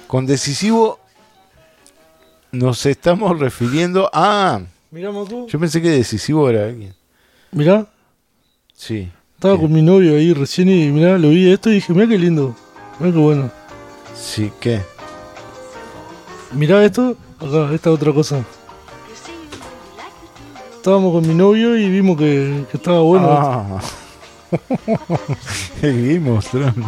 Con 0.06 0.28
decisivo 0.28 1.00
nos 2.51 2.86
estamos 2.86 3.39
refiriendo... 3.46 4.12
Ah, 4.13 4.62
Mirá, 4.92 5.12
Macu. 5.12 5.48
yo 5.48 5.60
pensé 5.60 5.82
que 5.82 5.89
decisivo 5.89 6.48
era 6.51 6.66
alguien. 6.66 6.94
Mirá, 7.51 7.88
Sí. 8.75 9.10
estaba 9.34 9.58
con 9.58 9.72
mi 9.74 9.82
novio 9.82 10.13
ahí 10.18 10.34
recién 10.34 10.70
y 10.70 10.92
mirá, 10.92 11.18
lo 11.18 11.30
vi 11.30 11.51
esto 11.51 11.72
y 11.72 11.75
dije, 11.75 11.92
mirá 11.94 12.08
qué 12.08 12.20
lindo. 12.20 12.56
Mirá 13.00 13.12
qué 13.12 13.18
bueno. 13.18 13.51
Sí, 14.16 14.51
¿qué? 14.60 14.80
Mirá 16.51 16.86
esto, 16.86 17.18
acá, 17.39 17.74
esta 17.74 17.89
otra 17.89 18.13
cosa. 18.13 18.46
Estábamos 20.75 21.12
con 21.12 21.28
mi 21.28 21.34
novio 21.34 21.75
y 21.75 21.89
vimos 21.89 22.18
que, 22.20 22.66
que 22.70 22.78
estaba 22.78 23.00
bueno. 23.01 23.28
Ah. 23.32 23.80
Game 25.82 26.29
of 26.29 26.50
Thrones. 26.50 26.86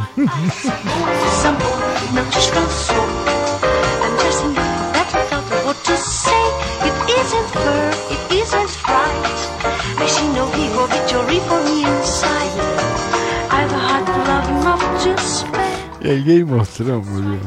El 16.03 16.23
Game 16.25 16.59
of 16.59 16.69
Thrones, 16.69 17.09
boludo. 17.09 17.37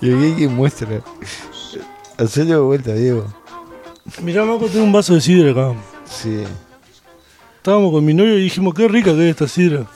y 0.00 0.08
el 0.10 0.14
game 0.20 0.36
que 0.36 0.48
muestra. 0.48 1.00
Hacelo 2.18 2.50
de 2.50 2.58
vuelta, 2.58 2.92
Diego. 2.94 3.24
Mirá, 4.22 4.44
Maco, 4.44 4.66
tengo 4.66 4.84
un 4.84 4.92
vaso 4.92 5.14
de 5.14 5.20
sidra 5.20 5.52
acá. 5.52 5.74
Sí. 6.04 6.44
Estábamos 7.66 7.90
con 7.90 8.04
mi 8.04 8.14
novio 8.14 8.38
y 8.38 8.42
dijimos, 8.42 8.74
qué 8.74 8.86
rica 8.86 9.12
que 9.12 9.24
es 9.24 9.30
esta 9.30 9.48
sidra. 9.48 9.86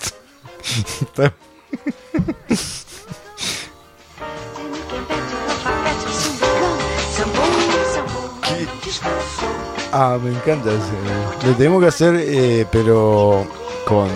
Ah, 9.92 10.18
me 10.20 10.30
encanta 10.30 10.70
ese. 10.70 11.46
Lo 11.46 11.54
tenemos 11.54 11.80
que 11.80 11.86
hacer, 11.86 12.16
eh, 12.18 12.66
pero 12.72 13.46
con, 13.86 14.08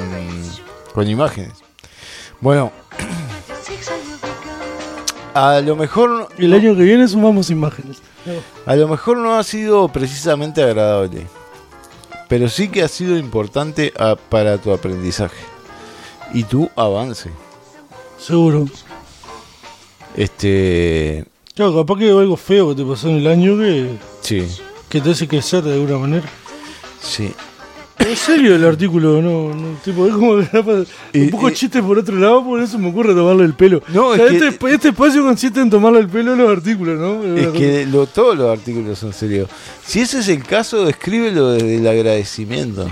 con 0.92 1.08
imágenes. 1.08 1.52
Bueno, 2.40 2.72
a 5.34 5.60
lo 5.60 5.76
mejor. 5.76 6.28
El 6.38 6.54
año 6.54 6.74
que 6.74 6.82
viene 6.82 7.06
sumamos 7.06 7.50
imágenes. 7.50 8.02
A 8.66 8.74
lo 8.74 8.88
mejor 8.88 9.18
no 9.18 9.36
ha 9.36 9.44
sido 9.44 9.86
precisamente 9.90 10.60
agradable, 10.60 11.28
pero 12.28 12.48
sí 12.48 12.68
que 12.68 12.82
ha 12.82 12.88
sido 12.88 13.16
importante 13.18 13.92
ah, 13.98 14.16
para 14.28 14.58
tu 14.58 14.72
aprendizaje 14.72 15.42
y 16.32 16.44
tu 16.44 16.70
avance. 16.76 17.30
Seguro. 18.18 18.66
Este, 20.16 21.24
Claro, 21.54 21.74
capaz 21.76 21.98
que 21.98 22.10
algo 22.10 22.36
feo 22.36 22.70
que 22.70 22.82
te 22.82 22.84
pasó 22.84 23.08
en 23.08 23.16
el 23.16 23.26
año 23.28 23.56
que, 23.56 23.96
sí, 24.22 24.44
que 24.88 25.00
te 25.00 25.12
hace 25.12 25.28
crecer 25.28 25.62
de 25.62 25.74
alguna 25.74 25.98
manera. 25.98 26.28
sí. 27.00 27.32
En 27.98 28.16
serio 28.16 28.54
el 28.56 28.64
artículo, 28.64 29.22
no, 29.22 29.54
no 29.54 29.76
tipo, 29.84 30.06
es 30.06 30.12
como 30.14 30.36
que 30.36 31.20
un 31.20 31.30
poco 31.30 31.48
y- 31.48 31.52
chiste 31.54 31.82
por 31.82 31.96
otro 31.98 32.16
lado, 32.16 32.44
por 32.44 32.60
eso 32.60 32.78
me 32.78 32.88
ocurre 32.90 33.14
tomarle 33.14 33.44
el 33.44 33.54
pelo. 33.54 33.82
No, 33.88 34.08
O 34.08 34.16
sea, 34.16 34.26
es 34.26 34.32
que- 34.32 34.48
este, 34.48 34.70
este 34.72 34.88
espacio 34.88 35.22
consiste 35.22 35.60
en 35.60 35.70
tomarle 35.70 36.00
el 36.00 36.08
pelo 36.08 36.32
a 36.32 36.36
los 36.36 36.50
artículos, 36.50 36.98
¿no? 36.98 37.24
Es 37.24 37.48
que 37.52 37.86
lo- 37.86 38.06
todos 38.06 38.36
los 38.36 38.50
artículos 38.58 38.98
son 38.98 39.12
serios. 39.12 39.48
Si 39.86 40.00
ese 40.00 40.18
es 40.18 40.28
el 40.28 40.42
caso, 40.42 40.88
escríbelo 40.88 41.52
desde 41.52 41.76
el 41.76 41.86
agradecimiento. 41.86 42.88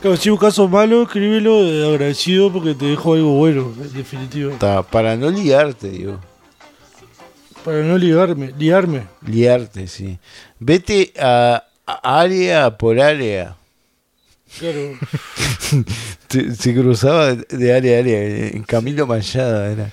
Claro, 0.00 0.16
si 0.16 0.30
un 0.30 0.36
caso 0.38 0.68
malo, 0.68 1.02
escríbelo 1.02 1.64
de 1.64 1.88
agradecido 1.88 2.52
porque 2.52 2.74
te 2.74 2.86
dejo 2.86 3.14
algo 3.14 3.32
bueno, 3.34 3.72
en 3.82 3.92
definitiva. 3.92 4.56
Ta, 4.58 4.82
para 4.82 5.16
no 5.16 5.30
liarte, 5.30 5.90
digo. 5.90 6.18
Para 7.64 7.82
no 7.82 7.98
ligarme, 7.98 8.52
liarme. 8.58 9.02
Liarte, 9.26 9.88
sí. 9.88 10.18
Vete 10.60 11.12
a 11.18 11.64
área 11.86 12.76
por 12.76 13.00
área. 13.00 13.56
Claro. 14.58 14.98
Se, 16.28 16.54
se 16.56 16.74
cruzaba 16.74 17.34
de, 17.34 17.72
área 17.72 17.96
a 17.96 18.00
área. 18.00 18.48
En 18.48 18.64
Camilo 18.64 19.06
Mayada 19.06 19.70
era. 19.70 19.92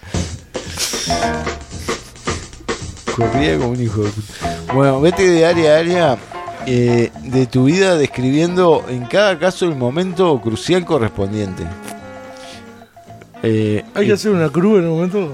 Corría 3.15 3.57
como 3.57 3.69
un 3.69 3.81
hijo 3.81 4.03
de 4.03 4.09
puta. 4.09 4.73
Bueno, 4.73 4.99
vete 4.99 5.29
de 5.29 5.45
área 5.45 5.75
a 5.75 5.79
área 5.79 6.17
eh, 6.65 7.11
de 7.23 7.45
tu 7.45 7.65
vida 7.65 7.95
describiendo 7.97 8.83
en 8.89 9.05
cada 9.05 9.37
caso 9.37 9.65
el 9.65 9.75
momento 9.75 10.41
crucial 10.41 10.85
correspondiente. 10.85 11.63
Eh, 13.43 13.83
Hay 13.93 14.07
que 14.07 14.13
hacer 14.13 14.31
una 14.31 14.49
cruz 14.49 14.79
en 14.79 14.87
un 14.87 14.95
momento. 14.95 15.31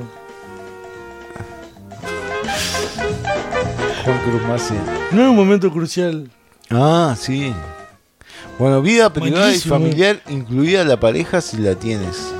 Juan 4.03 4.19
Cruz 4.23 4.41
Masi. 4.49 4.73
No 5.11 5.21
es 5.21 5.29
un 5.29 5.35
momento 5.35 5.71
crucial. 5.71 6.29
Ah, 6.71 7.15
sí. 7.19 7.53
Bueno, 8.57 8.81
vida 8.81 9.11
privada 9.11 9.45
Buenísimo. 9.45 9.75
y 9.75 9.79
familiar, 9.79 10.21
incluida 10.29 10.83
la 10.83 10.99
pareja 10.99 11.41
si 11.41 11.57
la 11.57 11.75
tienes. 11.75 12.31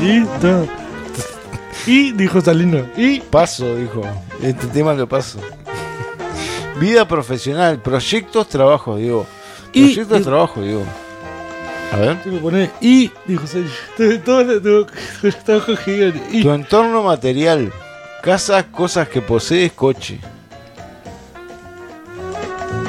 Y, 0.00 0.24
y 1.90 2.12
dijo 2.12 2.40
Salino. 2.40 2.84
Y 2.96 3.20
Paso, 3.20 3.76
dijo. 3.76 4.02
Este 4.42 4.66
tema 4.68 4.94
lo 4.94 5.08
paso. 5.08 5.38
Vida 6.80 7.06
profesional, 7.06 7.80
proyectos, 7.82 8.48
trabajo, 8.48 8.96
digo. 8.96 9.26
Proyectos, 9.72 10.20
y- 10.20 10.24
trabajo, 10.24 10.62
digo. 10.62 10.82
A 11.92 11.96
ver. 11.96 12.70
Y 12.80 13.10
dijo 13.26 13.46
Salino. 13.46 13.70
Todo 14.24 14.86
Tu 16.42 16.50
entorno 16.50 17.02
material. 17.02 17.72
Casa, 18.22 18.62
cosas 18.70 19.08
que 19.08 19.20
posees, 19.20 19.72
coche. 19.72 20.20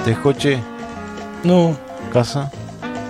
¿Te 0.09 0.15
coche? 0.15 0.57
no, 1.43 1.77
Casa. 2.11 2.51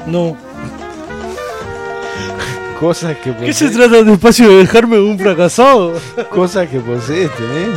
no. 0.05 0.35
Cosas 2.79 3.15
que 3.17 3.33
¿Qué 3.35 3.53
se 3.53 3.65
posees. 3.69 3.89
trata 3.89 4.03
de 4.03 4.13
espacio 4.13 4.49
de 4.49 4.55
dejarme 4.57 4.99
un 4.99 5.17
fracasado? 5.17 5.93
Cosas 6.29 6.67
que 6.67 6.79
posees, 6.81 7.31
¿tenés? 7.37 7.69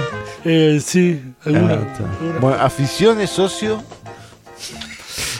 Eh, 0.44 0.80
sí, 0.84 1.22
alguna. 1.44 1.74
Ah, 1.74 1.76
alguna. 1.76 2.38
Bueno, 2.40 2.56
aficiones, 2.62 3.30
socio. 3.30 3.80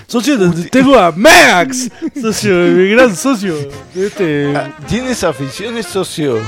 Socio, 0.06 0.38
te- 0.52 0.68
tengo 0.68 0.96
a 0.96 1.10
Max, 1.10 1.90
socio, 2.20 2.54
mi 2.54 2.88
gran 2.90 3.16
socio. 3.16 3.56
Este. 3.96 4.54
Ah, 4.56 4.70
¿Tienes 4.86 5.24
aficiones, 5.24 5.86
socio? 5.86 6.38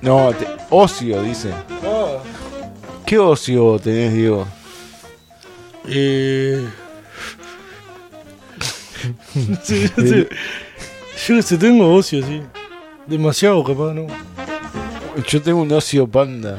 No, 0.00 0.32
te- 0.32 0.46
ocio, 0.70 1.22
dice. 1.22 1.50
Ah. 1.84 2.18
¿Qué 3.04 3.18
ocio 3.18 3.80
tenés, 3.80 4.12
Diego? 4.14 4.46
Eh. 5.88 6.64
sí, 9.62 9.90
no 9.96 10.02
sé. 10.04 10.28
Yo 11.26 11.42
sé, 11.42 11.56
tengo 11.58 11.94
ocio, 11.94 12.24
sí. 12.26 12.42
Demasiado 13.06 13.62
capaz, 13.64 13.92
¿no? 13.94 14.06
Yo 15.28 15.40
tengo 15.42 15.62
un 15.62 15.72
ocio 15.72 16.06
panda. 16.06 16.58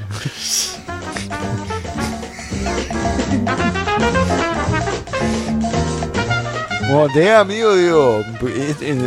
Como 6.87 7.07
tenés 7.09 7.31
amigo, 7.31 7.75
digo, 7.75 8.23
es- 8.47 8.81
es- 8.81 8.97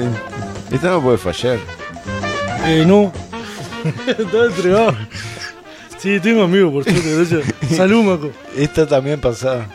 Esta 0.70 0.90
no 0.90 1.02
puede 1.02 1.18
fallar. 1.18 1.58
Eh, 2.66 2.84
no. 2.86 3.12
Estaba 4.06 4.44
entregado. 4.46 4.94
Sí, 5.98 6.20
tengo 6.20 6.42
amigos, 6.44 6.72
por 6.72 6.84
suerte, 6.84 7.16
gracias. 7.16 7.76
Salud, 7.76 8.04
Maco. 8.04 8.30
Esta 8.56 8.86
también 8.86 9.20
pasaba. 9.20 9.66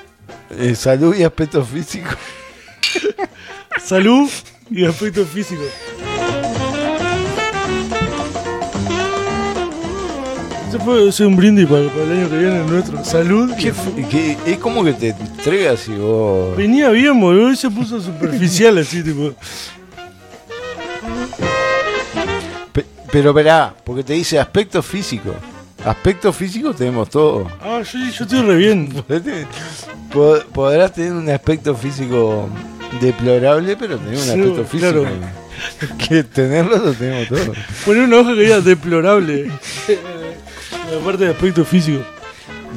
Eh, 0.52 0.76
salud 0.76 1.16
y 1.16 1.24
aspecto 1.24 1.64
físico. 1.66 2.10
Salud 3.84 4.30
y 4.72 4.86
aspecto 4.86 5.26
físico. 5.26 5.62
Ese 10.70 10.80
puede 10.80 11.12
ser 11.12 11.28
un 11.28 11.36
brindis 11.36 11.68
para, 11.68 11.88
para 11.90 12.04
el 12.04 12.12
año 12.12 12.30
que 12.30 12.38
viene 12.38 12.64
nuestro. 12.64 13.04
Salud. 13.04 13.54
¿Qué 13.60 13.74
qué- 14.10 14.38
es 14.46 14.58
como 14.58 14.84
que 14.84 14.94
te 14.94 15.10
entregas 15.10 15.88
y 15.88 15.94
vos. 15.96 16.56
Venía 16.58 16.90
bien, 16.90 17.20
boludo, 17.20 17.52
y 17.52 17.56
se 17.56 17.70
puso 17.70 18.00
superficial 18.02 18.78
así, 18.78 19.04
tipo. 19.04 19.34
Pe- 22.74 22.86
pero 23.12 23.34
verá, 23.34 23.74
porque 23.84 24.04
te 24.04 24.14
dice 24.14 24.40
aspecto 24.40 24.82
físico. 24.82 25.34
Aspecto 25.86 26.34
físico 26.34 26.74
tenemos 26.74 27.10
todo. 27.10 27.48
Ah, 27.62 27.82
yo, 27.84 28.00
yo 28.00 28.24
estoy 28.24 28.42
re 28.42 28.56
bien. 28.56 28.90
Pod- 30.16 30.44
Podrás 30.46 30.94
tener 30.94 31.12
un 31.14 31.30
aspecto 31.30 31.76
físico 31.76 32.48
deplorable, 33.02 33.76
pero 33.78 33.98
tener 33.98 34.16
un 34.16 34.22
Sí, 34.24 34.30
aspecto 34.32 34.64
físico. 34.66 34.92
claro. 35.02 35.10
Que 36.08 36.24
tenerlo 36.24 36.78
lo 36.78 36.94
tenemos 36.94 37.28
todo. 37.28 37.54
Poner 37.86 38.04
una 38.04 38.18
hoja 38.18 38.34
que 38.34 38.42
diga 38.42 38.60
deplorable. 38.62 39.46
La 40.92 41.00
parte 41.04 41.26
de 41.26 41.32
aspecto 41.32 41.64
físico. 41.66 42.00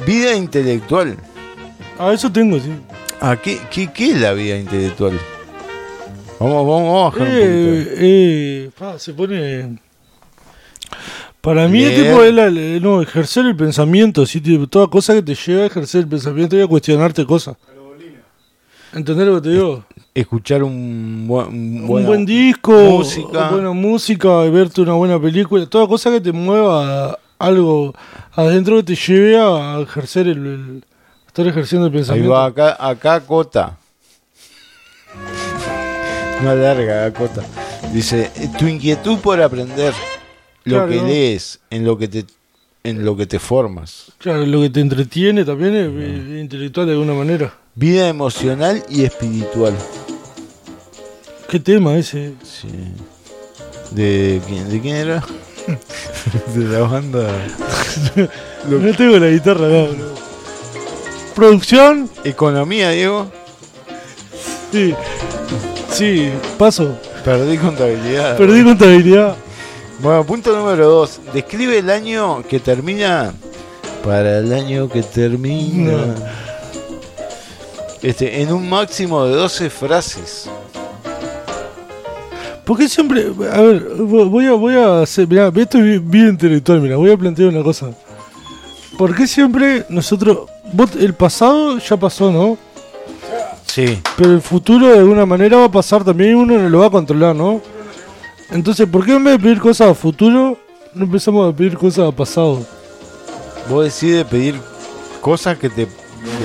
Vida 0.05 0.33
intelectual. 0.33 1.17
Ah, 1.97 2.11
eso 2.13 2.31
tengo, 2.31 2.57
sí. 2.59 2.71
Ah, 3.21 3.35
¿qué, 3.41 3.59
qué, 3.69 3.91
qué 3.91 4.11
es 4.11 4.21
la 4.21 4.31
vida 4.33 4.55
intelectual? 4.57 5.19
Vamos, 6.39 6.65
vamos, 6.65 6.83
vamos 6.83 7.01
a 7.01 7.19
bajar 7.19 7.21
un 7.21 7.27
Eh, 7.37 7.83
poquito. 7.83 7.95
eh, 8.01 8.69
pa, 8.79 8.97
se 8.99 9.13
pone. 9.13 9.77
Para 11.41 11.67
mí, 11.69 11.81
es 11.81 11.89
Leer. 11.97 12.07
tipo 12.07 12.23
el, 12.23 12.37
el- 12.39 12.81
no, 12.81 13.01
ejercer 13.01 13.45
el 13.45 13.55
pensamiento, 13.55 14.25
sí, 14.25 14.41
tipo, 14.41 14.67
toda 14.67 14.87
cosa 14.87 15.13
que 15.13 15.21
te 15.21 15.35
lleva 15.35 15.63
a 15.63 15.65
ejercer 15.67 16.01
el 16.01 16.07
pensamiento 16.07 16.57
y 16.57 16.61
a 16.61 16.67
cuestionarte 16.67 17.25
cosas. 17.25 17.55
¿Entendés 18.91 19.27
lo 19.27 19.35
que 19.35 19.41
te 19.41 19.49
digo? 19.53 19.85
Escuchar 20.15 20.63
un, 20.63 21.25
buen- 21.27 21.47
un 21.87 21.87
buen 22.05 22.25
disco, 22.25 22.71
música. 22.73 23.51
buena 23.51 23.71
música, 23.71 24.39
verte 24.49 24.81
una 24.81 24.93
buena 24.93 25.21
película, 25.21 25.65
toda 25.67 25.87
cosa 25.87 26.09
que 26.11 26.19
te 26.19 26.31
mueva 26.31 27.11
a 27.11 27.19
algo 27.37 27.93
adentro 28.33 28.75
que 28.77 28.83
te 28.83 28.95
lleve 28.95 29.39
a 29.39 29.79
ejercer 29.79 30.27
el, 30.27 30.45
el- 30.45 30.83
estar 31.27 31.45
ejerciendo 31.47 31.85
el 31.87 31.93
Ahí 31.93 31.97
pensamiento. 31.99 32.31
va, 32.31 32.45
acá, 32.47 32.75
acá 32.79 33.21
Cota. 33.21 33.77
No 36.43 36.55
larga, 36.55 37.13
Cota. 37.13 37.43
Dice, 37.93 38.31
tu 38.57 38.67
inquietud 38.67 39.19
por 39.19 39.41
aprender 39.41 39.93
lo 40.69 40.85
Claro. 40.85 40.91
que 40.91 41.01
lees, 41.07 41.59
en 41.69 41.83
lo 41.85 41.97
que 41.97 42.07
te 42.07 42.25
en 42.83 43.03
lo 43.03 43.17
que 43.17 43.25
te 43.25 43.39
formas. 43.39 44.05
Claro, 44.19 44.45
lo 44.45 44.61
que 44.61 44.69
te 44.69 44.79
entretiene 44.79 45.43
también 45.43 45.75
es 45.75 45.89
eh, 45.93 46.39
intelectual 46.39 46.87
de 46.87 46.93
alguna 46.93 47.13
manera. 47.13 47.53
Vida 47.75 48.07
emocional 48.07 48.81
y 48.89 49.03
espiritual. 49.03 49.73
¿Qué 51.49 51.59
tema 51.59 51.97
ese? 51.97 52.33
Sí. 52.43 52.67
¿De 53.91 54.41
quién, 54.47 54.69
de 54.69 54.79
quién 54.79 54.95
era? 54.95 55.23
de 56.55 56.65
la 56.65 56.79
banda. 56.87 57.27
No 58.67 58.95
tengo 58.95 59.17
la 59.19 59.29
guitarra 59.29 59.67
boludo. 59.67 60.15
Producción, 61.35 62.09
Economía, 62.23 62.91
Diego. 62.91 63.29
sí. 64.71 64.93
Sí, 65.91 66.29
paso. 66.57 66.97
Perdí 67.25 67.57
contabilidad. 67.57 68.37
Perdí 68.37 68.63
contabilidad. 68.63 69.35
Bueno, 70.01 70.23
punto 70.23 70.55
número 70.55 70.87
dos. 70.89 71.19
Describe 71.33 71.77
el 71.79 71.89
año 71.89 72.41
que 72.47 72.59
termina. 72.59 73.33
Para 74.03 74.39
el 74.39 74.53
año 74.53 74.87
que 74.87 75.03
termina. 75.03 76.15
Este, 78.01 78.41
en 78.41 78.53
un 78.53 78.69
máximo 78.69 79.25
de 79.25 79.35
12 79.35 79.69
frases. 79.69 80.49
Porque 82.65 82.87
siempre, 82.87 83.25
a 83.51 83.61
ver, 83.61 83.83
voy 83.97 84.45
a, 84.45 84.53
voy 84.53 84.75
a 84.75 85.01
hacer, 85.01 85.27
mirá, 85.27 85.51
esto 85.55 85.79
es 85.79 85.83
bi- 85.83 85.97
bien 85.97 86.29
intelectual, 86.29 86.79
mira, 86.79 86.97
voy 86.97 87.11
a 87.11 87.17
plantear 87.17 87.49
una 87.49 87.63
cosa. 87.63 87.89
¿Por 88.95 89.15
qué 89.15 89.25
siempre 89.25 89.85
nosotros, 89.89 90.47
vos, 90.71 90.91
el 90.99 91.15
pasado 91.15 91.79
ya 91.79 91.97
pasó, 91.97 92.31
¿no? 92.31 92.57
Sí. 93.65 93.99
Pero 94.15 94.33
el 94.33 94.41
futuro 94.41 94.87
de 94.87 94.99
alguna 94.99 95.25
manera 95.25 95.57
va 95.57 95.65
a 95.65 95.71
pasar 95.71 96.03
también 96.03 96.31
y 96.31 96.33
uno 96.35 96.59
no 96.59 96.69
lo 96.69 96.79
va 96.79 96.85
a 96.85 96.89
controlar, 96.91 97.35
¿no? 97.35 97.59
Entonces, 98.51 98.87
¿por 98.87 99.05
qué 99.05 99.13
en 99.15 99.23
vez 99.23 99.37
de 99.37 99.43
pedir 99.43 99.59
cosas 99.59 99.89
a 99.91 99.93
futuro, 99.93 100.57
no 100.93 101.03
empezamos 101.05 101.51
a 101.53 101.55
pedir 101.55 101.77
cosas 101.77 102.07
a 102.07 102.11
pasado? 102.11 102.65
Vos 103.69 103.83
decides 103.83 104.25
pedir 104.25 104.55
cosas 105.21 105.57
que 105.57 105.69
te, 105.69 105.85
que 105.85 105.91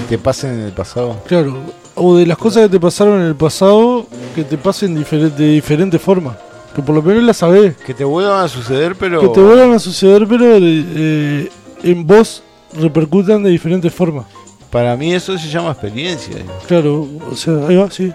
te 0.09 0.19
pasen 0.19 0.55
en 0.55 0.61
el 0.61 0.73
pasado. 0.73 1.17
Claro, 1.27 1.57
o 1.95 2.17
de 2.17 2.27
las 2.27 2.37
cosas 2.37 2.65
que 2.65 2.69
te 2.69 2.81
pasaron 2.81 3.21
en 3.21 3.27
el 3.29 3.35
pasado, 3.37 4.07
que 4.35 4.45
te 4.45 4.59
pasen 4.59 4.95
de 4.95 5.49
diferente 5.53 5.99
forma. 5.99 6.37
Que 6.75 6.83
por 6.83 6.95
lo 6.97 7.03
menos 7.03 7.23
las 7.23 7.37
sabés. 7.37 7.77
Que 7.77 7.95
te 7.95 8.03
vuelvan 8.05 8.45
a 8.45 8.49
suceder, 8.49 8.97
pero. 8.97 9.21
Que 9.21 9.29
te 9.29 9.41
vuelvan 9.41 9.73
a 9.73 9.79
suceder, 9.79 10.27
pero 10.29 10.59
de- 10.61 10.85
eh, 10.97 11.51
en 11.85 12.05
vos 12.05 12.43
repercutan 12.77 13.45
de 13.45 13.51
diferentes 13.51 13.95
formas. 13.95 14.27
Para 14.71 14.97
mí 14.97 15.15
eso 15.15 15.39
se 15.39 15.49
llama 15.49 15.71
experiencia. 15.71 16.35
Claro, 16.67 17.07
o 17.31 17.37
sea, 17.37 17.69
ahí 17.69 17.77
va, 17.77 17.89
sí. 17.93 18.13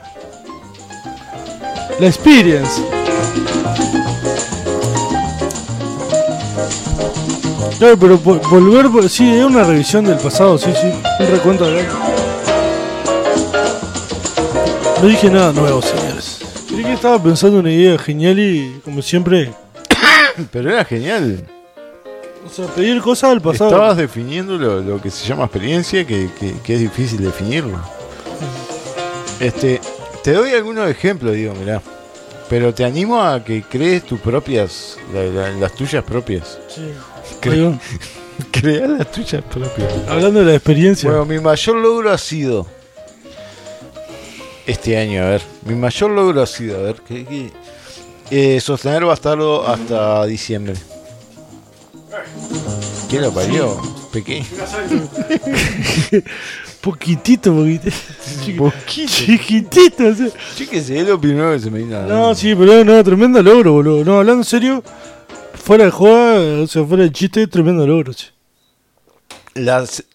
La 2.01 2.07
experience. 2.07 2.81
Claro, 7.79 7.97
pero 7.97 8.19
vo- 8.19 8.41
volver, 8.49 8.87
vo- 8.87 9.07
sí, 9.07 9.29
es 9.37 9.43
una 9.45 9.63
revisión 9.63 10.03
del 10.03 10.17
pasado, 10.17 10.57
sí, 10.57 10.69
sí. 10.81 10.91
Un 11.19 11.27
recuento 11.31 11.65
del 11.65 11.79
año. 11.79 11.89
No 15.01 15.07
dije 15.07 15.29
nada 15.29 15.53
nuevo, 15.53 15.81
señores. 15.81 16.39
Creí 16.67 16.83
que 16.83 16.93
estaba 16.93 17.21
pensando 17.23 17.59
una 17.59 17.71
idea 17.71 17.97
genial 17.97 18.37
y, 18.37 18.81
como 18.83 19.01
siempre, 19.01 19.53
Pero 20.51 20.71
era 20.71 20.83
genial. 20.83 21.45
o 22.45 22.49
sea, 22.53 22.65
pedir 22.67 23.01
cosas 23.01 23.29
del 23.31 23.41
pasado. 23.41 23.71
Estabas 23.71 23.95
definiendo 23.97 24.57
lo, 24.57 24.81
lo 24.81 25.01
que 25.01 25.09
se 25.09 25.25
llama 25.25 25.45
experiencia, 25.45 26.05
que, 26.05 26.29
que- 26.37 26.55
que 26.61 26.73
es 26.75 26.81
difícil 26.81 27.21
definirlo. 27.23 27.79
Este, 29.39 29.79
te 30.21 30.33
doy 30.33 30.51
algunos 30.53 30.89
ejemplos, 30.89 31.33
digo, 31.33 31.53
mirá. 31.55 31.81
Pero 32.49 32.73
te 32.73 32.83
animo 32.83 33.21
a 33.21 33.43
que 33.43 33.61
crees 33.63 34.03
tus 34.05 34.19
propias, 34.19 34.97
la- 35.13 35.23
la- 35.25 35.51
las 35.51 35.73
tuyas 35.75 36.03
propias. 36.03 36.57
Sí. 36.67 36.91
Cre- 37.41 37.51
Ahí 37.51 37.61
va. 37.61 37.79
Crea 38.51 38.87
las 38.87 39.11
tuyas 39.11 39.43
propias. 39.43 39.91
Hablando 40.07 40.39
de 40.39 40.45
la 40.45 40.55
experiencia. 40.55 41.09
Bueno, 41.09 41.25
mi 41.25 41.39
mayor 41.39 41.75
logro 41.75 42.11
ha 42.11 42.17
sido. 42.17 42.65
Este 44.65 44.97
año, 44.97 45.23
a 45.23 45.29
ver. 45.29 45.41
Mi 45.65 45.75
mayor 45.75 46.11
logro 46.11 46.41
ha 46.41 46.47
sido, 46.47 46.79
a 46.79 46.83
ver, 46.83 46.95
¿qué, 47.07 47.25
qué? 47.25 47.51
Eh, 48.31 48.59
sostener 48.61 49.03
bastardo 49.05 49.67
hasta 49.67 50.25
diciembre. 50.25 50.75
¿Quién 53.09 53.23
lo 53.23 53.33
parió? 53.33 53.79
Pequeño. 54.13 54.45
Poquitito, 56.81 57.53
poquitito. 57.53 57.95
Poquito. 58.57 59.11
Chiquitito. 59.11 60.07
o 60.07 60.15
sea. 60.15 60.27
Chíquese, 60.55 60.99
es 60.99 61.07
lo 61.07 61.19
primero 61.19 61.51
que 61.51 61.59
se 61.59 61.69
me 61.69 61.79
vino 61.79 62.01
No, 62.03 62.33
sí, 62.33 62.55
pero 62.55 62.83
no, 62.85 63.03
tremendo 63.03 63.43
logro, 63.43 63.73
boludo. 63.73 64.05
No, 64.05 64.19
hablando 64.19 64.41
en 64.41 64.45
serio, 64.45 64.83
fuera 65.55 65.85
de 65.85 65.91
joda, 65.91 66.61
o 66.63 66.67
sea, 66.67 66.85
fuera 66.85 67.03
de 67.03 67.11
chiste, 67.11 67.47
tremendo 67.47 67.85
logro. 67.85 68.13
Las- 69.55 70.05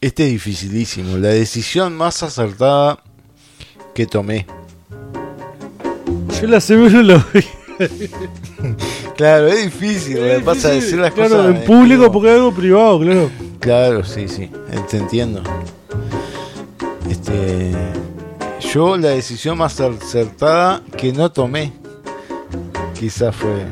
este 0.00 0.26
es 0.26 0.30
dificilísimo. 0.30 1.16
La 1.16 1.30
decisión 1.30 1.96
más 1.96 2.22
acertada 2.22 3.02
que 3.94 4.06
tomé. 4.06 4.46
Yo 6.40 6.46
la 6.46 6.60
no 6.68 7.02
la. 7.02 7.26
Claro, 9.16 9.48
es 9.48 9.64
difícil. 9.64 10.18
Es 10.18 10.42
pasa 10.42 10.68
a 10.68 10.70
decir 10.72 10.98
las 10.98 11.12
claro, 11.12 11.36
cosas. 11.36 11.56
en 11.56 11.64
público 11.64 12.10
porque 12.12 12.28
es 12.28 12.34
algo 12.36 12.52
privado, 12.52 13.00
claro. 13.00 13.30
Claro, 13.60 14.04
sí, 14.04 14.28
sí, 14.28 14.44
eh, 14.44 14.80
te 14.88 14.98
entiendo. 14.98 15.42
Este, 17.08 17.72
yo 18.72 18.96
la 18.96 19.10
decisión 19.10 19.58
más 19.58 19.80
acertada 19.80 20.82
que 20.96 21.12
no 21.12 21.30
tomé, 21.30 21.72
quizás 22.98 23.34
fue, 23.34 23.64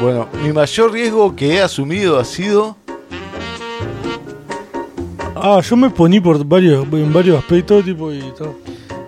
bueno, 0.00 0.28
mi 0.42 0.52
mayor 0.52 0.92
riesgo 0.92 1.34
que 1.36 1.54
he 1.54 1.62
asumido 1.62 2.18
ha 2.18 2.24
sido, 2.24 2.76
Ah, 5.38 5.60
yo 5.60 5.76
me 5.76 5.90
poní 5.90 6.18
por 6.18 6.42
varios, 6.44 6.86
en 6.90 7.12
varios 7.12 7.38
aspectos, 7.38 7.84
tipo, 7.84 8.10
y 8.10 8.20
todo. 8.36 8.54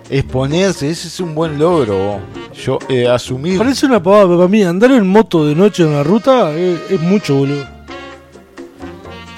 exponerse, 0.09 0.89
ese 0.89 1.07
es 1.07 1.19
un 1.19 1.33
buen 1.33 1.57
logro. 1.57 2.19
Yo 2.53 2.77
eh, 2.87 3.07
asumir, 3.07 3.57
Parece 3.57 3.87
una 3.87 4.01
pavada, 4.01 4.25
pero 4.25 4.37
para 4.37 4.47
mí 4.47 4.61
andar 4.63 4.91
en 4.91 5.07
moto 5.07 5.45
de 5.45 5.55
noche 5.55 5.83
en 5.83 5.93
la 5.93 6.03
ruta 6.03 6.51
es, 6.55 6.79
es 6.91 7.01
mucho, 7.01 7.35
boludo. 7.35 7.65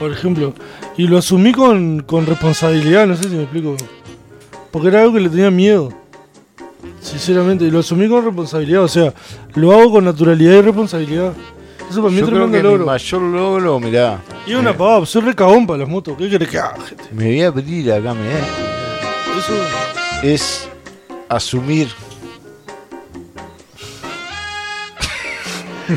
Por 0.02 0.12
ejemplo. 0.12 0.54
Y 0.98 1.06
lo 1.08 1.20
asumí 1.20 1.52
con, 1.52 2.00
con 2.02 2.26
responsabilidad, 2.26 3.06
no 3.06 3.16
sé 3.16 3.26
si 3.30 3.36
me 3.36 3.44
explico. 3.44 3.78
Porque 4.72 4.88
era 4.88 5.02
algo 5.02 5.14
que 5.14 5.20
le 5.20 5.30
tenía 5.30 5.52
miedo. 5.52 5.94
Sinceramente, 7.00 7.66
y 7.66 7.72
lo 7.72 7.78
asumí 7.80 8.10
con 8.10 8.26
responsabilidad. 8.26 8.82
O 8.84 8.88
sea, 8.88 9.14
lo 9.54 9.72
hago 9.72 9.92
con 9.92 10.06
naturalidad 10.06 10.54
y 10.58 10.62
responsabilidad. 10.62 11.34
Eso 11.88 12.02
para 12.02 12.12
mí 12.14 12.20
es 12.20 12.26
creo 12.26 12.50
que 12.50 12.58
mi 12.58 12.64
logro. 12.64 12.86
mayor 12.88 13.22
logro, 13.22 13.80
mirá, 13.80 14.22
Y 14.48 14.54
una 14.56 14.76
pavada, 14.76 15.06
soy 15.06 15.22
re 15.22 15.36
cagón 15.36 15.68
para 15.68 15.78
las 15.80 15.90
motos. 15.90 16.16
¿Qué 16.18 16.30
querés 16.32 16.50
que 16.50 16.58
haga, 16.58 16.80
gente? 16.84 17.04
me 17.12 17.26
voy 17.26 17.42
a 17.44 17.48
abrir 17.50 17.92
acá, 17.92 18.14
mirá, 18.16 18.40
Eso. 19.38 19.54
es 20.24 20.68
asumir. 21.30 21.90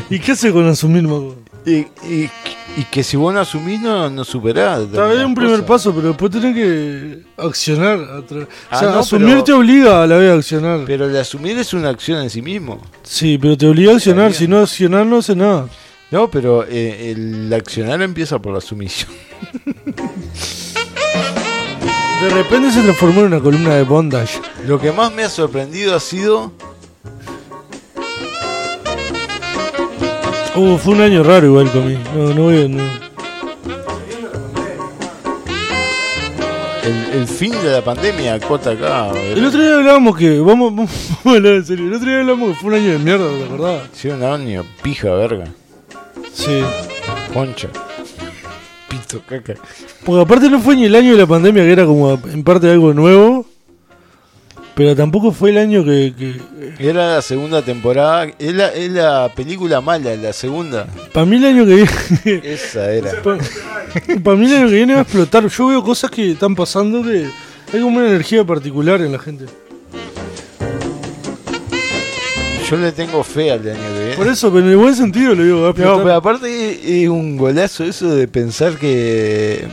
¿Y 0.09 0.19
qué 0.19 0.33
hace 0.33 0.51
con 0.51 0.67
asumir, 0.67 1.03
mago? 1.03 1.35
Y, 1.65 1.77
y- 2.07 2.29
y 2.77 2.83
que 2.85 3.03
si 3.03 3.15
vos 3.17 3.33
no 3.33 3.39
asumís, 3.39 3.79
no, 3.81 4.09
no 4.09 4.23
superás. 4.23 4.81
Está 4.81 5.07
bien 5.07 5.25
un 5.25 5.35
primer 5.35 5.65
paso, 5.65 5.93
pero 5.95 6.09
después 6.09 6.31
tenés 6.31 6.53
que 6.55 7.19
accionar. 7.37 7.99
tra- 8.27 8.47
Ah, 8.69 8.75
o 8.75 8.79
sea, 8.79 8.89
no, 8.89 8.99
asumir 8.99 9.27
pero- 9.29 9.43
te 9.43 9.53
obliga 9.53 10.03
a 10.03 10.07
la 10.07 10.17
vez 10.17 10.31
a 10.31 10.35
accionar. 10.35 10.81
Pero 10.85 11.05
el 11.05 11.15
asumir 11.17 11.57
es 11.57 11.73
una 11.73 11.89
acción 11.89 12.21
en 12.21 12.29
sí 12.29 12.41
mismo. 12.41 12.81
Sí, 13.03 13.37
pero 13.37 13.57
te 13.57 13.67
obliga 13.67 13.91
a 13.93 13.95
accionar. 13.95 14.33
Si 14.33 14.47
no 14.47 14.59
accionar, 14.59 15.05
no 15.05 15.17
hace 15.17 15.35
nada. 15.35 15.67
No, 16.11 16.29
pero 16.29 16.63
eh, 16.67 17.11
el 17.11 17.51
accionar 17.53 18.01
empieza 18.01 18.39
por 18.39 18.53
la 18.53 18.61
sumisión. 18.61 19.09
De 22.21 22.29
repente 22.29 22.71
se 22.71 22.81
transformó 22.81 23.21
en 23.21 23.27
una 23.27 23.39
columna 23.39 23.75
de 23.75 23.83
bondage. 23.83 24.39
Lo 24.65 24.79
que 24.79 24.91
más 24.91 25.13
me 25.13 25.23
ha 25.23 25.29
sorprendido 25.29 25.95
ha 25.95 25.99
sido 25.99 26.53
Uh, 30.57 30.77
fue 30.77 30.93
un 30.93 31.01
año 31.01 31.23
raro 31.23 31.47
igual 31.47 31.69
conmigo. 31.71 31.99
No, 32.15 32.33
no 32.33 32.41
voy 32.43 32.63
a. 32.63 32.67
no. 32.67 32.83
el, 36.83 37.19
el 37.21 37.27
fin 37.27 37.51
de 37.51 37.71
la 37.71 37.81
pandemia, 37.83 38.39
cota 38.39 38.71
acá. 38.71 39.11
El 39.19 39.43
otro 39.45 39.61
día 39.61 39.75
hablábamos 39.75 40.15
que. 40.15 40.39
Vamos, 40.39 40.73
vamos 40.75 40.91
a 41.25 41.29
hablar 41.29 41.53
en 41.55 41.65
serio. 41.65 41.87
El 41.87 41.93
otro 41.93 42.07
día 42.07 42.19
hablamos 42.19 42.49
que 42.49 42.55
fue 42.55 42.69
un 42.69 42.75
año 42.75 42.91
de 42.91 42.99
mierda, 42.99 43.29
¿te 43.37 43.43
acordás? 43.43 43.81
Sí, 43.93 44.07
un 44.09 44.23
año, 44.23 44.63
pija, 44.81 45.09
verga, 45.11 45.45
Sí. 46.33 46.61
concha, 47.33 47.67
pito, 48.89 49.21
caca. 49.27 49.55
Porque 50.05 50.21
aparte 50.21 50.49
no 50.49 50.59
fue 50.59 50.75
ni 50.75 50.85
el 50.85 50.95
año 50.95 51.11
de 51.13 51.17
la 51.17 51.27
pandemia, 51.27 51.63
que 51.63 51.71
era 51.71 51.85
como 51.85 52.13
en 52.31 52.43
parte 52.43 52.69
algo 52.71 52.93
nuevo. 52.93 53.45
Pero 54.75 54.93
tampoco 54.95 55.31
fue 55.31 55.51
el 55.51 55.57
año 55.57 55.85
que. 55.85 56.13
que 56.17 56.89
Era 56.89 57.15
la 57.15 57.21
segunda 57.21 57.61
temporada, 57.61 58.27
es 58.37 58.53
la, 58.53 58.67
es 58.73 58.91
la 58.91 59.31
película 59.33 59.79
mala, 59.79 60.15
la 60.17 60.33
segunda. 60.33 60.85
para 61.13 61.25
mí 61.25 61.37
el 61.37 61.45
año 61.45 61.65
que 61.65 61.75
viene. 61.75 62.41
Esa 62.53 62.91
era. 62.91 63.11
Para 63.23 64.35
mí 64.37 64.45
el 64.47 64.55
año 64.57 64.67
que 64.67 64.73
viene 64.75 64.93
va 64.93 64.99
a 64.99 65.03
explotar. 65.03 65.47
Yo 65.47 65.67
veo 65.67 65.81
cosas 65.83 66.11
que 66.11 66.31
están 66.31 66.55
pasando 66.55 67.01
que 67.03 67.29
hay 67.73 67.81
como 67.81 67.97
una 67.99 68.07
energía 68.07 68.43
particular 68.43 68.99
en 69.01 69.13
la 69.13 69.19
gente. 69.19 69.45
Yo 72.69 72.77
le 72.77 72.91
tengo 72.91 73.23
fe 73.23 73.51
al 73.51 73.59
año 73.59 73.73
que 73.73 73.99
viene. 73.99 74.15
Por 74.17 74.27
eso, 74.27 74.51
pero 74.51 74.65
en 74.65 74.71
el 74.71 74.77
buen 74.77 74.95
sentido 74.95 75.35
lo 75.35 75.43
digo, 75.43 75.61
va 75.61 75.69
a 75.69 75.71
No, 75.73 75.77
explotar. 75.77 76.03
pero 76.03 76.15
aparte 76.15 77.03
es 77.03 77.07
un 77.09 77.37
golazo 77.37 77.83
eso 77.83 78.13
de 78.15 78.27
pensar 78.27 78.77
que 78.77 79.65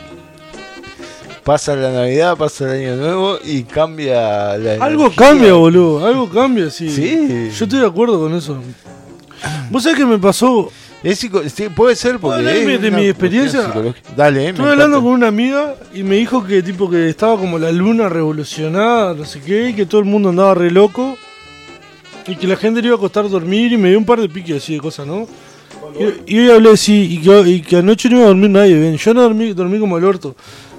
pasa 1.44 1.74
la 1.76 1.90
Navidad, 1.92 2.36
pasa 2.36 2.64
el 2.76 2.82
Año 2.92 2.96
Nuevo 3.02 3.38
y 3.44 3.62
cambia 3.64 4.56
la 4.58 4.74
Algo 4.84 5.06
energía. 5.06 5.26
cambia, 5.28 5.52
boludo. 5.54 6.06
Algo 6.06 6.28
cambia, 6.28 6.70
sí. 6.70 6.88
Sí. 6.90 7.50
Yo 7.56 7.64
estoy 7.64 7.80
de 7.80 7.86
acuerdo 7.86 8.18
con 8.20 8.34
eso. 8.34 8.58
¿Vos 9.70 9.82
sabés 9.82 9.98
qué 9.98 10.06
me 10.06 10.18
pasó? 10.18 10.70
Es 11.02 11.18
psico- 11.18 11.42
sí, 11.48 11.68
puede 11.68 11.96
ser 11.96 12.12
porque 12.20 12.20
¿Puedo 12.20 12.38
hablar 12.38 12.54
es 12.54 12.66
de- 12.66 12.78
de 12.78 12.90
mi 12.96 13.06
experiencia? 13.08 13.72
Dale, 14.16 14.44
eh, 14.44 14.48
Estuve 14.50 14.70
hablando 14.70 14.98
encanta. 14.98 15.02
con 15.04 15.12
una 15.14 15.26
amiga 15.28 15.74
y 15.92 16.04
me 16.04 16.14
dijo 16.16 16.44
que 16.44 16.62
tipo 16.62 16.88
que 16.88 17.08
estaba 17.08 17.36
como 17.36 17.58
la 17.58 17.72
luna 17.72 18.08
revolucionada, 18.08 19.12
no 19.14 19.24
sé 19.24 19.40
qué, 19.40 19.70
y 19.70 19.74
que 19.74 19.84
todo 19.84 20.00
el 20.00 20.06
mundo 20.06 20.28
andaba 20.28 20.54
re 20.54 20.70
loco. 20.70 21.16
Y 22.28 22.36
que 22.36 22.46
la 22.46 22.54
gente 22.54 22.80
le 22.80 22.86
iba 22.86 22.96
a 22.96 23.00
costar 23.00 23.28
dormir 23.28 23.72
y 23.72 23.76
me 23.76 23.88
dio 23.88 23.98
un 23.98 24.04
par 24.04 24.20
de 24.20 24.28
piques 24.28 24.62
así 24.62 24.74
de 24.74 24.80
cosas, 24.80 25.04
¿no? 25.08 25.26
Y, 26.28 26.36
y 26.36 26.38
hoy 26.38 26.50
hablé 26.52 26.76
sí, 26.76 27.18
y 27.18 27.18
que, 27.20 27.40
y 27.50 27.60
que 27.62 27.78
anoche 27.78 28.08
no 28.08 28.18
iba 28.18 28.26
a 28.26 28.28
dormir 28.28 28.50
nadie, 28.50 28.78
bien. 28.78 28.96
Yo 28.96 29.12
no 29.12 29.22
dormí, 29.22 29.52
dormí 29.54 29.80
como 29.80 29.98
el 29.98 30.04
orto. 30.04 30.36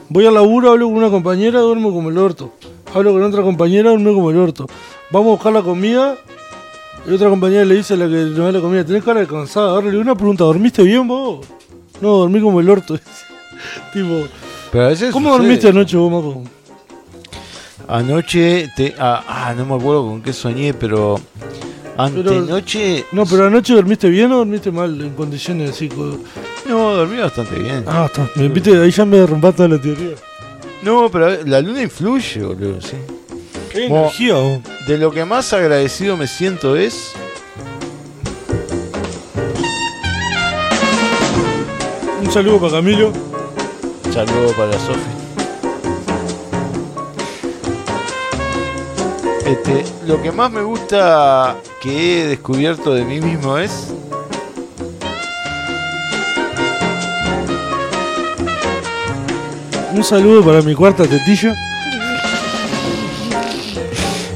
Voy 0.09 0.25
al 0.25 0.33
laburo, 0.33 0.71
hablo 0.71 0.85
con 0.87 0.95
una 0.97 1.09
compañera, 1.09 1.59
duermo 1.59 1.91
como 1.93 2.09
el 2.09 2.17
orto. 2.17 2.51
Hablo 2.93 3.13
con 3.13 3.23
otra 3.23 3.41
compañera, 3.41 3.89
duermo 3.89 4.13
como 4.13 4.31
el 4.31 4.37
orto. 4.37 4.67
Vamos 5.11 5.27
a 5.27 5.31
buscar 5.31 5.53
la 5.53 5.61
comida. 5.61 6.15
Y 7.07 7.13
otra 7.13 7.29
compañera 7.29 7.65
le 7.65 7.75
dice 7.75 7.95
a 7.95 7.97
la 7.97 8.07
que 8.07 8.15
nos 8.15 8.37
da 8.37 8.51
la 8.51 8.61
comida, 8.61 8.85
tenés 8.85 9.03
cara 9.03 9.19
de 9.19 9.27
cansada. 9.27 9.71
Ahora 9.71 9.89
le 9.91 9.97
una 9.97 10.15
pregunta, 10.15 10.43
¿dormiste 10.43 10.83
bien 10.83 11.07
vos? 11.07 11.45
No, 12.01 12.17
dormí 12.17 12.41
como 12.41 12.59
el 12.59 12.69
orto. 12.69 12.97
tipo, 13.93 14.27
Pero 14.71 14.85
a 14.85 14.87
veces 14.89 15.11
¿cómo 15.11 15.29
sucede. 15.29 15.43
dormiste 15.43 15.67
anoche 15.69 15.97
vos, 15.97 16.11
Maco? 16.11 16.43
Anoche, 17.87 18.69
te, 18.75 18.95
ah, 18.97 19.23
ah, 19.27 19.53
no 19.57 19.65
me 19.65 19.75
acuerdo 19.75 20.05
con 20.07 20.21
qué 20.21 20.31
soñé, 20.31 20.73
pero 20.73 21.19
antenoche... 21.97 23.05
No, 23.11 23.25
pero 23.25 23.47
anoche 23.47 23.73
dormiste 23.73 24.09
bien 24.09 24.31
o 24.31 24.37
dormiste 24.37 24.71
mal 24.71 24.99
en 25.01 25.13
condiciones 25.13 25.71
así. 25.71 25.89
No, 26.67 26.93
dormí 26.93 27.17
bastante 27.17 27.55
bien. 27.55 27.83
Ah, 27.87 28.05
está. 28.05 28.29
Me, 28.35 28.49
viste, 28.49 28.77
ahí 28.77 28.91
ya 28.91 29.05
me 29.05 29.17
derrumbás 29.17 29.55
toda 29.55 29.69
la 29.69 29.81
teoría. 29.81 30.15
No, 30.81 31.09
pero 31.09 31.43
la 31.45 31.61
luna 31.61 31.81
influye, 31.81 32.43
boludo, 32.43 32.81
sí. 32.81 32.97
Qué 33.71 33.85
energía, 33.85 34.35
vos. 34.35 34.59
De 34.87 34.97
lo 34.97 35.11
que 35.11 35.25
más 35.25 35.53
agradecido 35.53 36.17
me 36.17 36.27
siento 36.27 36.75
es... 36.75 37.13
Un 42.21 42.31
saludo 42.31 42.59
para 42.59 42.73
Camilo. 42.73 43.11
Saludo 44.13 44.51
para 44.57 44.73
Sofi. 44.73 45.22
Este, 49.45 49.83
lo 50.07 50.21
que 50.21 50.31
más 50.31 50.51
me 50.51 50.61
gusta 50.61 51.57
que 51.81 52.21
he 52.21 52.27
descubierto 52.27 52.93
de 52.93 53.03
mí 53.03 53.19
mismo 53.19 53.57
es 53.57 53.93
Un 59.93 60.03
saludo 60.03 60.43
para 60.43 60.61
mi 60.61 60.73
cuarta 60.73 61.05
tetilla. 61.05 61.53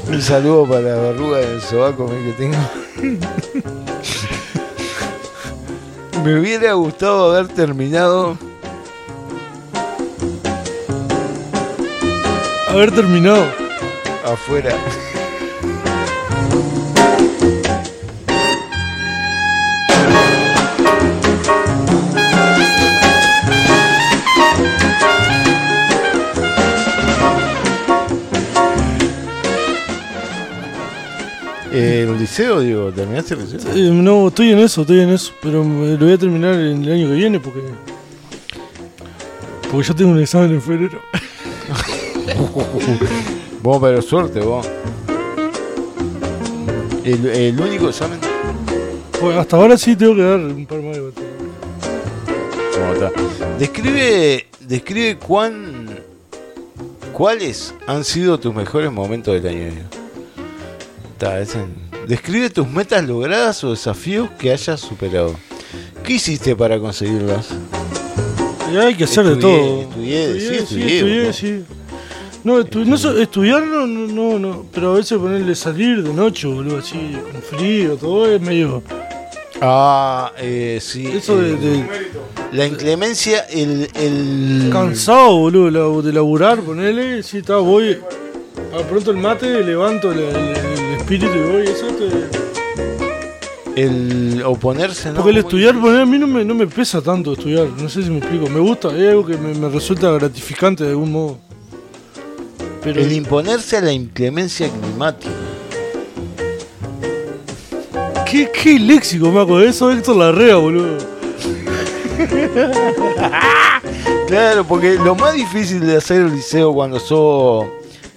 un 0.07 0.21
saludo 0.21 0.67
para 0.67 0.81
la 0.81 0.95
verruga 0.95 1.37
del 1.39 1.61
sobaco 1.61 2.07
que 2.07 2.33
tengo. 2.37 2.57
me 6.23 6.39
hubiera 6.39 6.73
gustado 6.73 7.31
haber 7.31 7.47
terminado 7.47 8.37
Haber 12.69 12.91
terminado. 12.91 13.66
Afuera. 14.33 14.75
Eh, 31.71 32.05
¿El 32.07 32.17
liceo, 32.17 32.61
digo? 32.61 32.91
¿Terminaste 32.91 33.33
el 33.33 33.41
liceo? 33.41 33.59
Eh, 33.75 33.91
no, 33.91 34.29
estoy 34.29 34.51
en 34.51 34.59
eso, 34.59 34.81
estoy 34.81 35.01
en 35.01 35.09
eso. 35.09 35.33
Pero 35.41 35.63
me- 35.63 35.91
lo 35.97 36.05
voy 36.05 36.13
a 36.13 36.17
terminar 36.17 36.53
en 36.55 36.83
el 36.83 36.91
año 36.91 37.07
que 37.09 37.13
viene 37.13 37.39
porque. 37.39 37.59
Porque 39.69 39.87
yo 39.87 39.95
tengo 39.95 40.11
un 40.11 40.19
examen 40.21 40.51
en 40.51 40.61
febrero. 40.61 41.01
Vos, 43.61 43.79
pero 43.81 44.01
suerte, 44.01 44.39
vos. 44.39 44.65
El, 47.03 47.25
el 47.25 47.59
único 47.59 47.89
examen. 47.89 48.19
Pues 49.19 49.37
hasta 49.37 49.55
ahora 49.57 49.77
sí 49.77 49.95
tengo 49.95 50.15
que 50.15 50.21
dar 50.21 50.39
un 50.39 50.65
par 50.65 50.81
más 50.81 50.95
de 50.95 51.01
batería. 51.01 51.29
¿Cómo 52.73 52.93
está? 52.93 53.11
Describe, 53.57 54.45
describe 54.61 55.17
cuán, 55.17 55.87
cuáles 57.13 57.73
han 57.87 58.03
sido 58.03 58.39
tus 58.39 58.53
mejores 58.53 58.91
momentos 58.91 59.41
del 59.41 59.47
año. 59.47 59.71
Está, 61.13 61.39
es 61.39 61.55
en- 61.55 61.87
Describe 62.07 62.49
tus 62.49 62.69
metas 62.69 63.05
logradas 63.05 63.61
o 63.65 63.71
desafíos 63.71 64.29
que 64.39 64.51
hayas 64.53 64.79
superado. 64.79 65.35
¿Qué 66.05 66.13
hiciste 66.13 66.55
para 66.55 66.79
conseguirlas? 66.79 67.47
Y 68.71 68.77
hay 68.77 68.95
que 68.95 69.03
hacer 69.05 69.25
de 69.25 69.35
todo. 69.35 69.81
estudié, 69.81 70.39
sí, 70.39 70.55
estudié, 70.55 70.95
estudié, 70.97 71.33
sí. 71.33 71.63
No, 72.43 72.59
estu- 72.61 72.85
no 72.85 72.97
so- 72.97 73.17
estudiar 73.17 73.63
no, 73.65 73.85
no, 73.87 74.07
no, 74.07 74.39
no, 74.39 74.65
pero 74.73 74.91
a 74.91 74.95
veces 74.95 75.17
ponerle 75.17 75.53
salir 75.55 76.01
de 76.03 76.13
noche, 76.13 76.47
boludo, 76.47 76.77
así, 76.77 77.17
con 77.31 77.41
frío, 77.41 77.95
todo 77.97 78.25
es 78.31 78.39
medio... 78.41 78.81
Ah, 79.59 80.31
eh, 80.37 80.77
sí. 80.79 81.07
Eso 81.07 81.35
de, 81.37 81.53
eh, 81.53 81.57
de 81.57 81.83
La 82.53 82.67
inclemencia, 82.67 83.39
el... 83.49 83.89
el 83.95 84.69
cansado, 84.71 85.35
boludo, 85.37 86.01
de 86.03 86.13
laburar, 86.13 86.59
ponerle, 86.61 87.23
sí, 87.23 87.37
está, 87.39 87.57
voy, 87.57 87.97
a 88.73 88.87
pronto 88.87 89.11
el 89.11 89.17
mate, 89.17 89.63
levanto 89.63 90.11
el, 90.11 90.19
el- 90.19 90.35
el 90.35 90.93
espíritu 90.97 91.33
y 91.35 91.51
voy, 91.51 91.63
eso 91.63 91.87
te... 91.87 93.81
el 93.81 94.41
oponerse, 94.45 95.09
¿no? 95.09 95.15
Porque 95.15 95.31
el 95.31 95.37
estudiar, 95.37 95.73
poner, 95.81 96.01
a 96.01 96.05
mí 96.05 96.17
no 96.19 96.27
me, 96.27 96.45
no 96.45 96.53
me 96.55 96.67
pesa 96.67 97.01
tanto 97.01 97.33
estudiar, 97.33 97.67
no 97.81 97.89
sé 97.89 98.03
si 98.03 98.09
me 98.11 98.19
explico, 98.19 98.47
me 98.47 98.59
gusta, 98.59 98.89
es 98.95 99.09
algo 99.09 99.25
que 99.25 99.37
me, 99.37 99.53
me 99.55 99.69
resulta 99.69 100.11
gratificante 100.11 100.83
de 100.83 100.91
algún 100.91 101.11
modo. 101.11 101.39
Pero... 102.83 103.01
El 103.01 103.11
imponerse 103.11 103.77
a 103.77 103.81
la 103.81 103.91
inclemencia 103.91 104.69
climática. 104.69 105.31
¿Qué, 108.29 108.51
qué 108.51 108.77
léxico, 108.79 109.31
Maco? 109.31 109.59
Eso 109.61 109.89
es 109.91 109.97
Héctor 109.97 110.17
Larrea, 110.17 110.55
boludo. 110.57 110.97
Claro, 114.27 114.65
porque 114.67 114.95
lo 114.95 115.15
más 115.15 115.35
difícil 115.35 115.79
de 115.79 115.95
hacer 115.95 116.21
el 116.21 116.33
liceo 116.33 116.73
cuando 116.73 116.99
sos. 116.99 117.65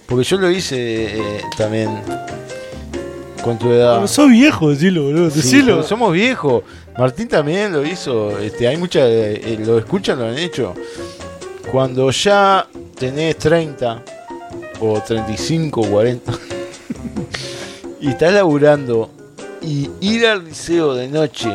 Porque 0.05 0.25
yo 0.25 0.37
lo 0.37 0.51
hice 0.51 1.05
eh, 1.05 1.41
también 1.57 1.89
con 3.41 3.57
tu 3.57 3.69
edad. 3.71 3.95
Pero 3.95 4.07
sos 4.09 4.29
viejo, 4.29 4.71
decilo, 4.71 5.03
boludo. 5.03 5.29
Decilo. 5.29 5.83
somos 5.83 6.11
viejos. 6.11 6.63
Martín 6.99 7.29
también 7.29 7.71
lo 7.71 7.85
hizo. 7.85 8.37
Este, 8.39 8.67
hay 8.67 8.75
muchas. 8.75 9.03
eh, 9.07 9.57
lo 9.65 9.77
escuchan, 9.79 10.19
lo 10.19 10.25
han 10.25 10.37
hecho. 10.37 10.73
Cuando 11.71 12.11
ya 12.11 12.67
tenés 12.99 13.37
30 13.37 14.03
o 14.81 14.99
35, 15.01 15.81
40 15.87 16.31
y 17.99 18.09
estás 18.09 18.33
laburando 18.33 19.11
y 19.61 19.89
ir 20.01 20.25
al 20.25 20.45
liceo 20.45 20.95
de 20.95 21.07
noche 21.07 21.49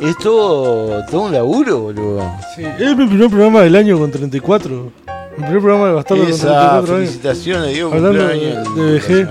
es 0.00 0.18
todo, 0.18 1.04
todo 1.06 1.20
un 1.22 1.32
laburo, 1.32 1.80
boludo. 1.80 2.28
Sí, 2.56 2.64
es 2.64 2.96
mi 2.96 3.06
primer 3.06 3.28
programa 3.30 3.60
del 3.60 3.76
año 3.76 3.96
con 3.98 4.10
34. 4.10 4.92
Mi 5.36 5.44
primer 5.44 5.60
programa 5.60 5.86
de 5.86 5.92
Bastardo 5.92 6.24
con 6.24 6.32
Esa, 6.32 6.46
34 6.48 6.96
años. 6.96 7.08
felicitaciones, 7.10 7.72
Diego. 7.72 7.92
Hablando 7.92 8.26
de- 8.26 9.00
de. 9.00 9.28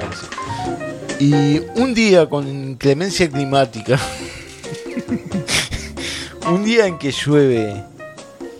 Y 1.20 1.62
un 1.76 1.94
día 1.94 2.28
con 2.30 2.48
inclemencia 2.48 3.30
climática, 3.30 4.00
un 6.52 6.64
día 6.64 6.88
en 6.88 6.98
que 6.98 7.12
llueve, 7.12 7.84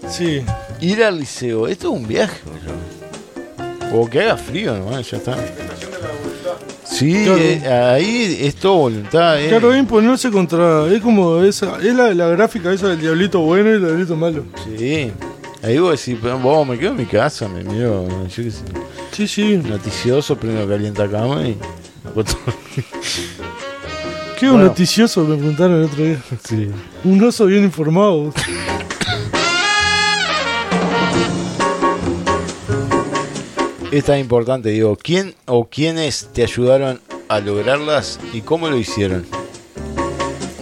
Sí. 0.10 0.44
ir 0.82 1.04
al 1.06 1.18
liceo, 1.20 1.68
esto 1.68 1.88
es 1.88 1.94
un 2.02 2.06
viaje, 2.08 2.38
boludo. 2.46 2.81
O 3.94 4.10
que 4.10 4.22
haga 4.22 4.38
frío 4.38 4.78
nomás, 4.78 5.10
ya 5.12 5.18
está. 5.18 5.36
Sí, 6.86 7.24
Claro. 7.24 7.38
eh, 7.40 7.68
ahí 7.68 8.38
es 8.42 8.56
todo 8.56 8.76
voluntad. 8.76 9.42
eh. 9.42 9.48
Claro, 9.50 9.74
es 9.74 9.80
imponerse 9.80 10.30
contra. 10.30 10.88
Es 10.88 11.02
como 11.02 11.42
esa. 11.44 11.78
Es 11.80 11.94
la, 11.96 12.14
la 12.14 12.28
gráfica 12.30 12.72
esa 12.72 12.90
del 12.90 13.00
diablito 13.02 13.40
bueno 13.40 13.70
y 13.70 13.74
el 13.74 13.80
diablito 13.86 14.16
malo. 14.16 14.44
Sí. 14.78 15.12
Ahí 15.64 15.78
vos 15.78 15.92
decís, 16.04 16.20
pero 16.22 16.40
vos 16.40 16.68
me 16.68 16.78
quedo 16.78 16.92
en 16.92 16.98
mi 16.98 17.06
casa, 17.06 17.48
me 17.48 17.64
miro, 17.64 18.08
yo 18.28 18.44
qué 18.44 18.50
sé, 18.52 18.64
Sí, 19.12 19.28
sí. 19.28 19.58
noticioso, 19.58 20.36
prendo 20.36 20.68
calienta 20.68 21.08
cama 21.10 21.48
y. 21.48 21.56
Qué 24.40 24.50
Bueno. 24.50 24.66
noticioso 24.66 25.24
me 25.24 25.36
preguntaron 25.38 25.78
el 25.78 25.84
otro 25.86 26.04
día. 26.04 26.18
Sí. 26.48 26.70
Un 27.04 27.24
oso 27.24 27.46
bien 27.46 27.64
informado. 27.64 28.34
Es 33.92 34.06
tan 34.06 34.20
importante, 34.20 34.70
digo, 34.70 34.96
¿quién 34.96 35.36
o 35.46 35.66
quiénes 35.66 36.30
te 36.34 36.44
ayudaron 36.44 37.02
a 37.28 37.40
lograrlas 37.42 38.20
y 38.32 38.40
cómo 38.42 38.70
lo 38.70 38.78
hicieron? 38.78 39.26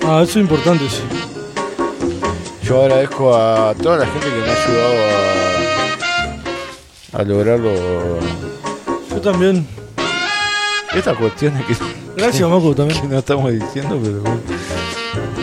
Ah, 0.03 0.21
eso 0.23 0.39
es 0.39 0.43
importante, 0.45 0.85
sí. 0.89 1.03
Yo 2.63 2.81
agradezco 2.83 3.35
a 3.35 3.75
toda 3.75 3.97
la 3.97 4.07
gente 4.07 4.27
que 4.27 4.35
me 4.35 4.49
ha 4.49 4.63
ayudado 4.65 4.95
a, 7.13 7.19
a 7.19 7.23
lograrlo. 7.23 8.19
Yo 9.11 9.21
también. 9.21 9.67
Estas 10.95 11.15
cuestiones 11.17 11.63
que, 11.67 11.75
Gracias, 12.15 12.49
que 12.49 12.75
también. 12.75 13.09
no 13.11 13.19
estamos 13.19 13.51
diciendo, 13.51 13.99
pero 14.01 14.21
bueno. 14.21 14.39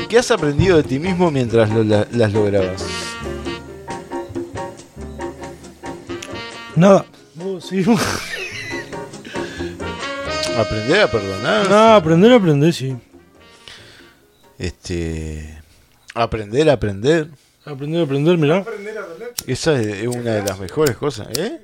¿Qué 0.08 0.18
has 0.18 0.30
aprendido 0.32 0.76
de 0.76 0.82
ti 0.82 0.98
mismo 0.98 1.30
mientras 1.30 1.70
lo- 1.70 1.84
la- 1.84 2.06
las 2.10 2.32
lograbas? 2.32 2.84
Nada. 6.74 7.06
Sí. 7.68 7.84
Aprender 10.58 11.00
a 11.00 11.10
perdonar. 11.10 11.68
Nada, 11.68 11.96
aprender, 11.96 12.32
aprender, 12.32 12.72
sí. 12.72 12.96
Este. 14.58 15.58
Aprender 16.14 16.70
a 16.70 16.74
aprender. 16.74 17.28
Aprender, 17.64 18.02
aprender, 18.02 18.38
mirá. 18.38 18.64
Esa 19.46 19.78
es 19.80 20.06
una 20.06 20.32
de 20.36 20.42
las 20.44 20.58
mejores 20.58 20.96
cosas, 20.96 21.28
¿eh? 21.36 21.60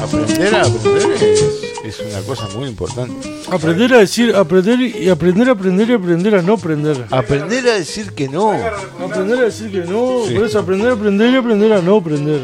Aprender 0.00 0.54
a 0.54 0.62
aprender 0.62 1.12
es, 1.22 1.44
es 1.84 2.00
una 2.00 2.20
cosa 2.22 2.48
muy 2.56 2.68
importante. 2.68 3.44
Aprender 3.50 3.94
a 3.94 3.98
decir, 3.98 4.34
aprender 4.34 4.80
y 4.80 5.08
aprender, 5.08 5.50
aprender 5.50 5.90
y 5.90 5.92
aprender 5.92 6.34
a 6.36 6.42
no 6.42 6.54
aprender. 6.54 7.04
Aprender 7.10 7.68
a 7.68 7.74
decir 7.74 8.12
que 8.12 8.28
no. 8.28 8.52
Aprender 8.52 9.38
a 9.38 9.42
decir 9.42 9.70
que 9.70 9.80
no, 9.80 10.24
Sí. 10.26 10.34
por 10.34 10.46
eso 10.46 10.58
aprender, 10.60 10.92
aprender 10.92 11.30
y 11.30 11.36
aprender 11.36 11.72
a 11.74 11.82
no 11.82 11.96
aprender. 11.98 12.40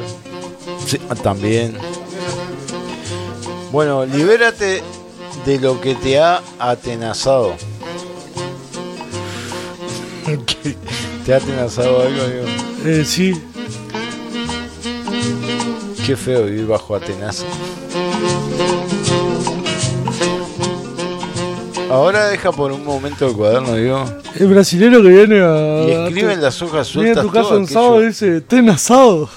Sí, 0.86 0.98
también. 1.22 1.74
Bueno, 3.72 4.04
libérate 4.04 4.82
de 5.46 5.58
lo 5.58 5.80
que 5.80 5.94
te 5.94 6.20
ha 6.20 6.42
atenazado. 6.58 7.56
¿Qué? 10.46 10.76
¿Te 11.26 11.34
ha 11.34 11.38
atenazado 11.38 12.02
algo, 12.02 12.22
amigo? 12.22 12.44
Eh, 12.84 13.04
sí, 13.04 13.32
Qué 16.04 16.16
feo 16.16 16.44
vivir 16.44 16.66
bajo 16.66 16.96
atenaza. 16.96 17.46
Ahora 21.88 22.26
deja 22.26 22.50
por 22.50 22.72
un 22.72 22.84
momento 22.84 23.28
el 23.28 23.36
cuaderno, 23.36 23.76
digo. 23.76 24.04
el 24.34 24.48
brasilero 24.48 25.00
que 25.00 25.08
viene 25.08 25.40
a. 25.40 25.84
Y 25.84 25.90
escribe 25.92 26.32
en 26.32 26.42
las 26.42 26.60
hojas 26.60 26.92
Viene 26.92 27.10
a 27.10 27.14
sueltas 27.14 27.24
tu 27.24 27.30
casa 27.30 27.54
un 27.54 27.66
sábado 27.68 28.02
y 28.02 28.06
dice, 28.06 28.40
ten 28.40 28.68
asado. 28.68 29.30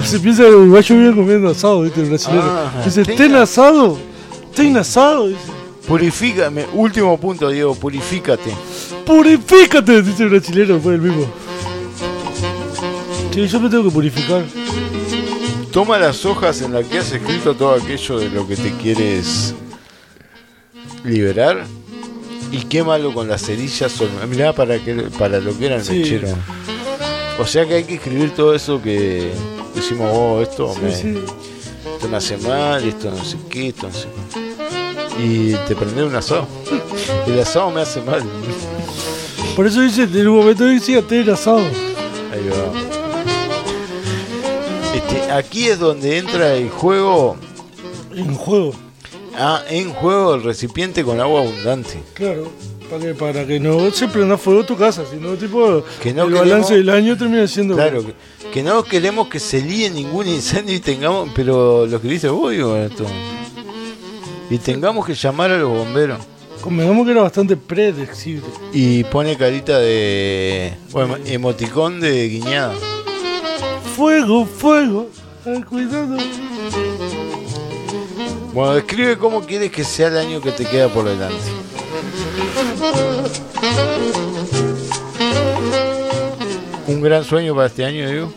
Se 0.04 0.20
piensa 0.20 0.42
que 0.42 0.48
el 0.48 0.68
guayo 0.68 0.94
viene 0.96 1.14
comiendo 1.14 1.48
asado, 1.48 1.82
¿viste? 1.82 2.00
El 2.00 2.08
brasilero. 2.10 2.42
Ah, 2.44 2.82
dice, 2.84 3.04
ten 3.04 3.34
asado. 3.36 3.98
Ten 4.54 4.76
asado. 4.76 5.28
Dice, 5.28 5.40
Purifícame. 5.86 6.66
Último 6.72 7.16
punto, 7.18 7.48
Diego. 7.48 7.74
Purifícate. 7.74 8.50
purifícate, 9.04 10.02
dice 10.02 10.24
el 10.24 10.30
brasilero, 10.30 10.80
fue 10.80 10.94
el 10.94 11.00
mismo. 11.02 11.26
Sí, 13.32 13.46
yo 13.46 13.60
me 13.60 13.68
tengo 13.68 13.84
que 13.84 13.90
purificar. 13.90 14.44
Toma 15.70 15.98
las 15.98 16.24
hojas 16.24 16.62
en 16.62 16.72
las 16.72 16.86
que 16.86 16.98
has 16.98 17.12
escrito 17.12 17.54
todo 17.54 17.74
aquello 17.74 18.18
de 18.18 18.30
lo 18.30 18.48
que 18.48 18.56
te 18.56 18.72
quieres 18.72 19.54
liberar 21.04 21.64
y 22.50 22.58
quémalo 22.62 23.12
con 23.12 23.28
las 23.28 23.42
cerillas. 23.44 24.00
o- 24.00 24.26
Mirá 24.26 24.52
para, 24.54 24.78
que, 24.78 24.94
para 25.18 25.38
lo 25.38 25.56
que 25.56 25.66
era 25.66 25.76
el 25.76 25.84
Sí. 25.84 25.98
mechero. 25.98 26.28
O 27.38 27.44
sea 27.46 27.66
que 27.66 27.74
hay 27.74 27.84
que 27.84 27.94
escribir 27.96 28.30
todo 28.30 28.54
eso 28.54 28.80
que 28.80 29.30
decimos, 29.76 30.10
oh, 30.12 30.40
esto, 30.42 30.72
Sí, 30.74 30.80
me, 30.82 30.94
sí. 30.94 31.18
esto 31.94 32.08
me 32.08 32.16
hace 32.16 32.36
mal, 32.38 32.84
esto 32.84 33.10
no 33.10 33.24
sé 33.24 33.36
qué, 33.48 33.68
esto 33.68 33.86
no 33.88 33.92
sé 33.92 34.06
qué. 34.34 35.22
Y 35.22 35.54
te 35.66 35.74
prende 35.74 36.04
un 36.04 36.14
asado. 36.14 36.46
El 37.26 37.40
asado 37.40 37.70
me 37.70 37.80
hace 37.80 38.00
mal. 38.02 38.22
Por 39.54 39.66
eso 39.66 39.80
dice, 39.80 40.02
en 40.02 40.28
un 40.28 40.36
momento 40.36 40.64
decía, 40.64 41.00
ten 41.02 41.28
asado. 41.30 41.58
Ahí 41.60 42.48
va. 42.50 42.72
Este, 44.94 45.30
aquí 45.32 45.68
es 45.68 45.78
donde 45.78 46.18
entra 46.18 46.54
el 46.54 46.70
juego 46.70 47.36
En 48.14 48.34
juego. 48.34 48.72
Ah, 49.38 49.62
en 49.68 49.92
juego 49.92 50.34
el 50.34 50.42
recipiente 50.42 51.04
con 51.04 51.20
agua 51.20 51.40
abundante. 51.42 52.02
Claro. 52.14 52.50
Para 52.90 53.02
que, 53.02 53.14
para 53.14 53.46
que 53.46 53.58
no 53.60 53.90
se 53.90 54.06
prenda 54.08 54.36
fuego 54.38 54.64
tu 54.64 54.76
casa, 54.76 55.02
sino 55.10 55.34
tipo 55.34 55.82
Que 56.02 56.12
no 56.14 56.24
el 56.24 56.28
queremos- 56.34 56.48
balance 56.48 56.74
del 56.76 56.88
año 56.90 57.16
termina 57.16 57.46
siendo 57.48 57.74
Claro, 57.74 58.04
que, 58.06 58.14
que 58.52 58.62
no 58.62 58.84
queremos 58.84 59.28
que 59.28 59.40
se 59.40 59.60
líe 59.60 59.90
ningún 59.90 60.28
incendio 60.28 60.74
y 60.74 60.80
tengamos, 60.80 61.30
pero 61.34 61.86
lo 61.86 62.00
que 62.00 62.06
dice 62.08 62.28
vos, 62.28 62.52
digo, 62.52 62.76
esto. 62.76 63.04
Y 64.50 64.58
tengamos 64.58 65.04
que 65.04 65.14
llamar 65.14 65.50
a 65.50 65.58
los 65.58 65.68
bomberos. 65.70 66.20
convengamos 66.60 67.04
que 67.06 67.12
era 67.12 67.22
bastante 67.22 67.56
predecible. 67.56 68.46
Y 68.72 69.02
pone 69.04 69.36
carita 69.36 69.78
de. 69.80 70.74
Bueno, 70.92 71.16
emoticón 71.26 72.00
de 72.00 72.28
guiñada. 72.28 72.74
Fuego, 73.96 74.46
fuego. 74.46 75.08
Ay, 75.44 75.62
cuidado. 75.62 76.16
Bueno, 78.52 78.74
describe 78.74 79.18
cómo 79.18 79.40
quieres 79.42 79.70
que 79.72 79.84
sea 79.84 80.08
el 80.08 80.16
año 80.18 80.40
que 80.40 80.52
te 80.52 80.64
queda 80.64 80.88
por 80.88 81.04
delante. 81.04 81.36
Un 86.88 87.00
gran 87.02 87.24
sueño 87.24 87.54
para 87.54 87.66
este 87.66 87.84
año, 87.84 88.08
digo. 88.10 88.32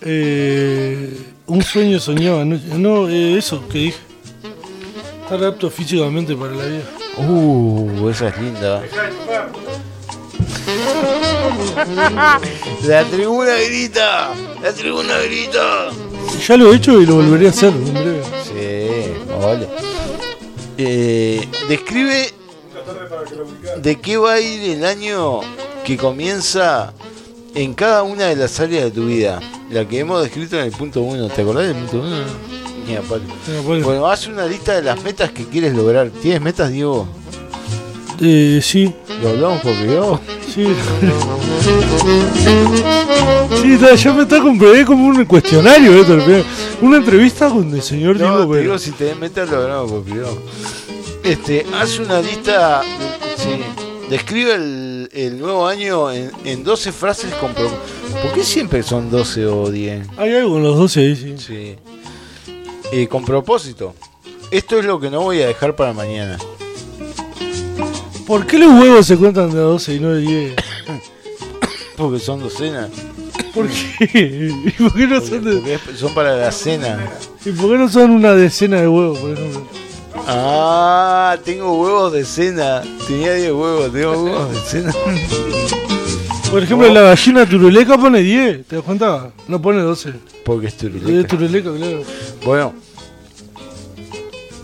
Eh, 0.00 1.18
un 1.46 1.62
sueño 1.62 1.98
soñado 1.98 2.40
anoche. 2.40 2.64
No, 2.76 3.08
eh, 3.08 3.36
eso 3.38 3.66
que 3.68 3.78
dije. 3.78 3.98
Estar 5.22 5.44
apto 5.44 5.68
físicamente 5.70 6.34
para 6.36 6.52
la 6.54 6.64
vida. 6.64 6.84
Uh, 7.18 8.08
esa 8.08 8.28
es 8.28 8.38
linda. 8.38 8.82
La 12.84 13.04
tribuna 13.04 13.54
grita, 13.56 14.30
la 14.62 14.72
tribuna 14.72 15.18
grita. 15.18 15.90
Ya 16.46 16.56
lo 16.56 16.72
he 16.72 16.76
hecho 16.76 17.00
y 17.00 17.06
lo 17.06 17.16
volveré 17.16 17.46
a 17.46 17.50
hacer 17.50 17.72
en 17.72 17.92
breve. 17.92 18.22
Sí, 18.44 19.12
vale. 19.40 19.68
Eh, 20.78 21.48
describe 21.68 22.32
de 23.80 24.00
qué 24.00 24.16
va 24.16 24.34
a 24.34 24.40
ir 24.40 24.70
el 24.70 24.84
año 24.84 25.40
que 25.84 25.96
comienza 25.96 26.92
en 27.54 27.74
cada 27.74 28.02
una 28.02 28.26
de 28.26 28.36
las 28.36 28.58
áreas 28.60 28.84
de 28.84 28.90
tu 28.90 29.06
vida. 29.06 29.40
La 29.70 29.86
que 29.86 29.98
hemos 30.00 30.22
descrito 30.22 30.58
en 30.58 30.64
el 30.66 30.72
punto 30.72 31.02
1. 31.02 31.28
¿Te 31.28 31.42
acordás 31.42 31.66
del 31.66 31.76
punto 31.76 32.00
1? 32.06 32.16
Ni 32.86 32.96
a 32.96 33.02
palo. 33.02 33.22
Ni 33.46 33.58
a 33.58 33.62
palo. 33.62 33.84
Bueno, 33.84 34.06
haz 34.06 34.26
una 34.26 34.46
lista 34.46 34.74
de 34.74 34.82
las 34.82 35.02
metas 35.02 35.30
que 35.30 35.44
quieres 35.44 35.74
lograr. 35.74 36.10
¿Tienes 36.10 36.40
metas, 36.40 36.70
Diego? 36.70 37.06
Eh, 38.20 38.60
sí, 38.62 38.92
¿Lo 39.22 39.28
hablamos 39.30 39.60
por 39.60 39.74
privado? 39.74 40.20
sí. 40.52 40.66
Sí, 43.62 43.78
ya 43.96 44.12
me 44.12 44.22
está 44.22 44.40
compré 44.40 44.84
como 44.84 45.06
un 45.06 45.24
cuestionario 45.24 46.04
final. 46.04 46.44
Una 46.80 46.96
entrevista 46.98 47.48
con 47.48 47.72
el 47.74 47.82
señor 47.82 48.18
No, 48.18 48.36
Diego 48.38 48.52
te 48.54 48.60
digo, 48.60 48.78
si 48.78 48.92
tenés 48.92 49.18
metas, 49.18 49.50
lo 49.50 49.56
hablamos 49.62 49.90
por 49.90 50.02
privado. 50.02 50.38
Este, 51.28 51.66
haz 51.74 51.98
una 51.98 52.20
lista. 52.20 52.82
Sí. 53.36 53.60
Describe 54.08 54.54
el, 54.54 55.10
el 55.12 55.38
nuevo 55.38 55.66
año 55.66 56.10
en, 56.10 56.30
en 56.44 56.64
12 56.64 56.92
frases 56.92 57.32
con 57.34 57.52
pro- 57.52 57.70
¿Por 58.22 58.32
qué 58.32 58.42
siempre 58.42 58.82
son 58.82 59.10
12 59.10 59.44
o 59.46 59.70
10? 59.70 60.06
Hay 60.16 60.34
algo 60.34 60.52
con 60.54 60.62
los 60.62 60.76
12 60.76 61.00
ahí, 61.00 61.16
sí. 61.16 61.34
Sí. 61.38 61.76
Eh, 62.92 63.06
con 63.06 63.24
propósito. 63.24 63.94
Esto 64.50 64.78
es 64.78 64.86
lo 64.86 64.98
que 64.98 65.10
no 65.10 65.20
voy 65.20 65.42
a 65.42 65.46
dejar 65.48 65.76
para 65.76 65.92
mañana. 65.92 66.38
¿Por 68.26 68.46
qué 68.46 68.58
los 68.58 68.72
huevos 68.80 69.06
se 69.06 69.16
cuentan 69.18 69.50
de 69.50 69.58
a 69.58 69.62
12 69.62 69.94
y 69.94 70.00
no 70.00 70.10
de 70.14 70.20
10? 70.22 70.54
Porque 71.96 72.18
son 72.18 72.40
docenas. 72.40 72.88
¿Por 73.54 73.66
qué? 73.68 74.52
¿Y 74.64 74.70
por 74.70 74.94
qué 74.94 75.06
no 75.06 75.20
son, 75.20 75.44
de- 75.44 75.78
son 75.96 76.14
para 76.14 76.34
la 76.36 76.50
cena. 76.50 77.10
¿Y 77.44 77.50
por 77.50 77.70
qué 77.72 77.76
no 77.78 77.88
son 77.90 78.10
una 78.12 78.32
decena 78.34 78.80
de 78.80 78.88
huevos, 78.88 79.18
por 79.18 79.30
ejemplo? 79.32 79.66
Ah, 80.30 81.38
tengo 81.44 81.80
huevos 81.82 82.12
de 82.12 82.24
cena. 82.24 82.82
Tenía 83.06 83.32
10 83.34 83.52
huevos, 83.52 83.92
tengo 83.92 84.12
huevos 84.24 84.50
de 84.50 84.60
cena. 84.60 84.92
Por 86.50 86.62
ejemplo, 86.62 86.88
la 86.92 87.00
gallina 87.02 87.46
turuleca 87.46 87.96
pone 87.98 88.20
10, 88.20 88.66
¿te 88.66 88.76
das 88.76 88.84
cuenta? 88.84 89.30
No 89.48 89.60
pone 89.60 89.80
12. 89.80 90.12
Porque 90.44 90.66
es 90.68 90.74
Es 90.74 90.78
turuleca. 90.78 91.28
turuleca, 91.28 91.70
claro. 91.74 92.02
Bueno. 92.44 92.74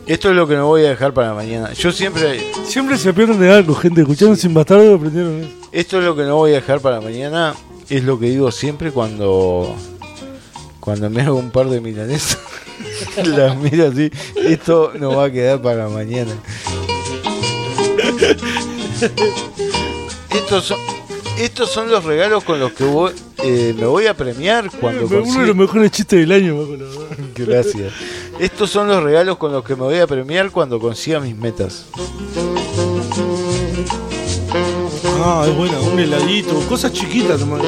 Esto 0.07 0.29
es 0.29 0.37
lo 0.37 0.47
que 0.47 0.55
no 0.55 0.67
voy 0.67 0.85
a 0.85 0.91
dejar 0.91 1.15
para 1.15 1.33
mañana. 1.33 1.73
Yo 1.73 1.91
siempre. 1.91 2.41
Siempre 2.67 2.99
se 2.99 3.13
pierden 3.15 3.41
de 3.41 3.51
algo, 3.51 3.75
gente. 3.75 4.03
Escucharon 4.03 4.37
sin 4.37 4.53
bastardo 4.53 4.95
aprendieron 4.97 5.41
eso. 5.41 5.51
Esto 5.73 5.99
es 5.99 6.05
lo 6.05 6.15
que 6.15 6.25
no 6.25 6.37
voy 6.37 6.53
a 6.53 6.57
dejar 6.57 6.81
para 6.81 7.01
mañana. 7.01 7.55
Es 7.89 8.05
lo 8.05 8.19
que 8.19 8.27
digo 8.29 8.51
siempre 8.53 8.91
cuando. 8.91 9.75
Cuando 10.85 11.09
me 11.09 11.23
hago 11.23 11.39
un 11.39 11.51
par 11.51 11.71
de 11.71 11.81
milanesas. 11.81 12.39
Las 13.25 13.57
miro 13.57 13.89
así. 13.89 14.11
Esto 14.37 14.93
no 14.99 15.17
va 15.17 15.25
a 15.25 15.33
quedar 15.33 15.63
para 15.63 15.89
mañana. 15.89 16.31
Estos 20.31 20.65
son. 20.65 20.79
Estos 21.39 21.71
son 21.71 21.91
los 21.91 22.05
regalos 22.05 22.45
con 22.45 22.61
los 22.61 22.73
que 22.75 22.85
voy, 22.85 23.13
eh, 23.43 23.75
me 23.77 23.87
voy 23.87 24.07
a 24.07 24.15
premiar 24.15 24.71
cuando 24.79 25.07
Uno 25.07 25.41
de 25.41 25.47
los 25.47 25.57
mejores 25.57 25.91
chistes 25.91 26.21
del 26.21 26.31
año. 26.31 26.55
Gracias. 27.35 27.95
Estos 28.39 28.69
son 28.71 28.87
los 28.87 29.03
regalos 29.03 29.39
con 29.39 29.53
los 29.53 29.65
que 29.65 29.75
me 29.75 29.83
voy 29.83 29.99
a 29.99 30.07
premiar 30.07 30.51
cuando 30.51 30.79
consiga 30.79 31.19
mis 31.19 31.35
metas. 31.35 31.87
Ah, 35.25 35.47
es 35.49 35.57
buena, 35.57 35.81
un 35.81 35.99
heladito, 35.99 36.55
cosas 36.69 36.93
chiquitas 36.93 37.41
nomás. 37.41 37.63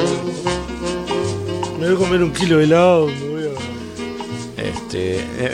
Me 1.79 1.85
voy 1.87 1.95
a 1.95 1.97
comer 1.97 2.23
un 2.23 2.31
kilo 2.31 2.57
de 2.57 2.63
helado, 2.63 3.07
me 3.07 3.27
voy 3.29 3.43
a... 3.43 4.61
Este, 4.61 5.17
eh, 5.19 5.51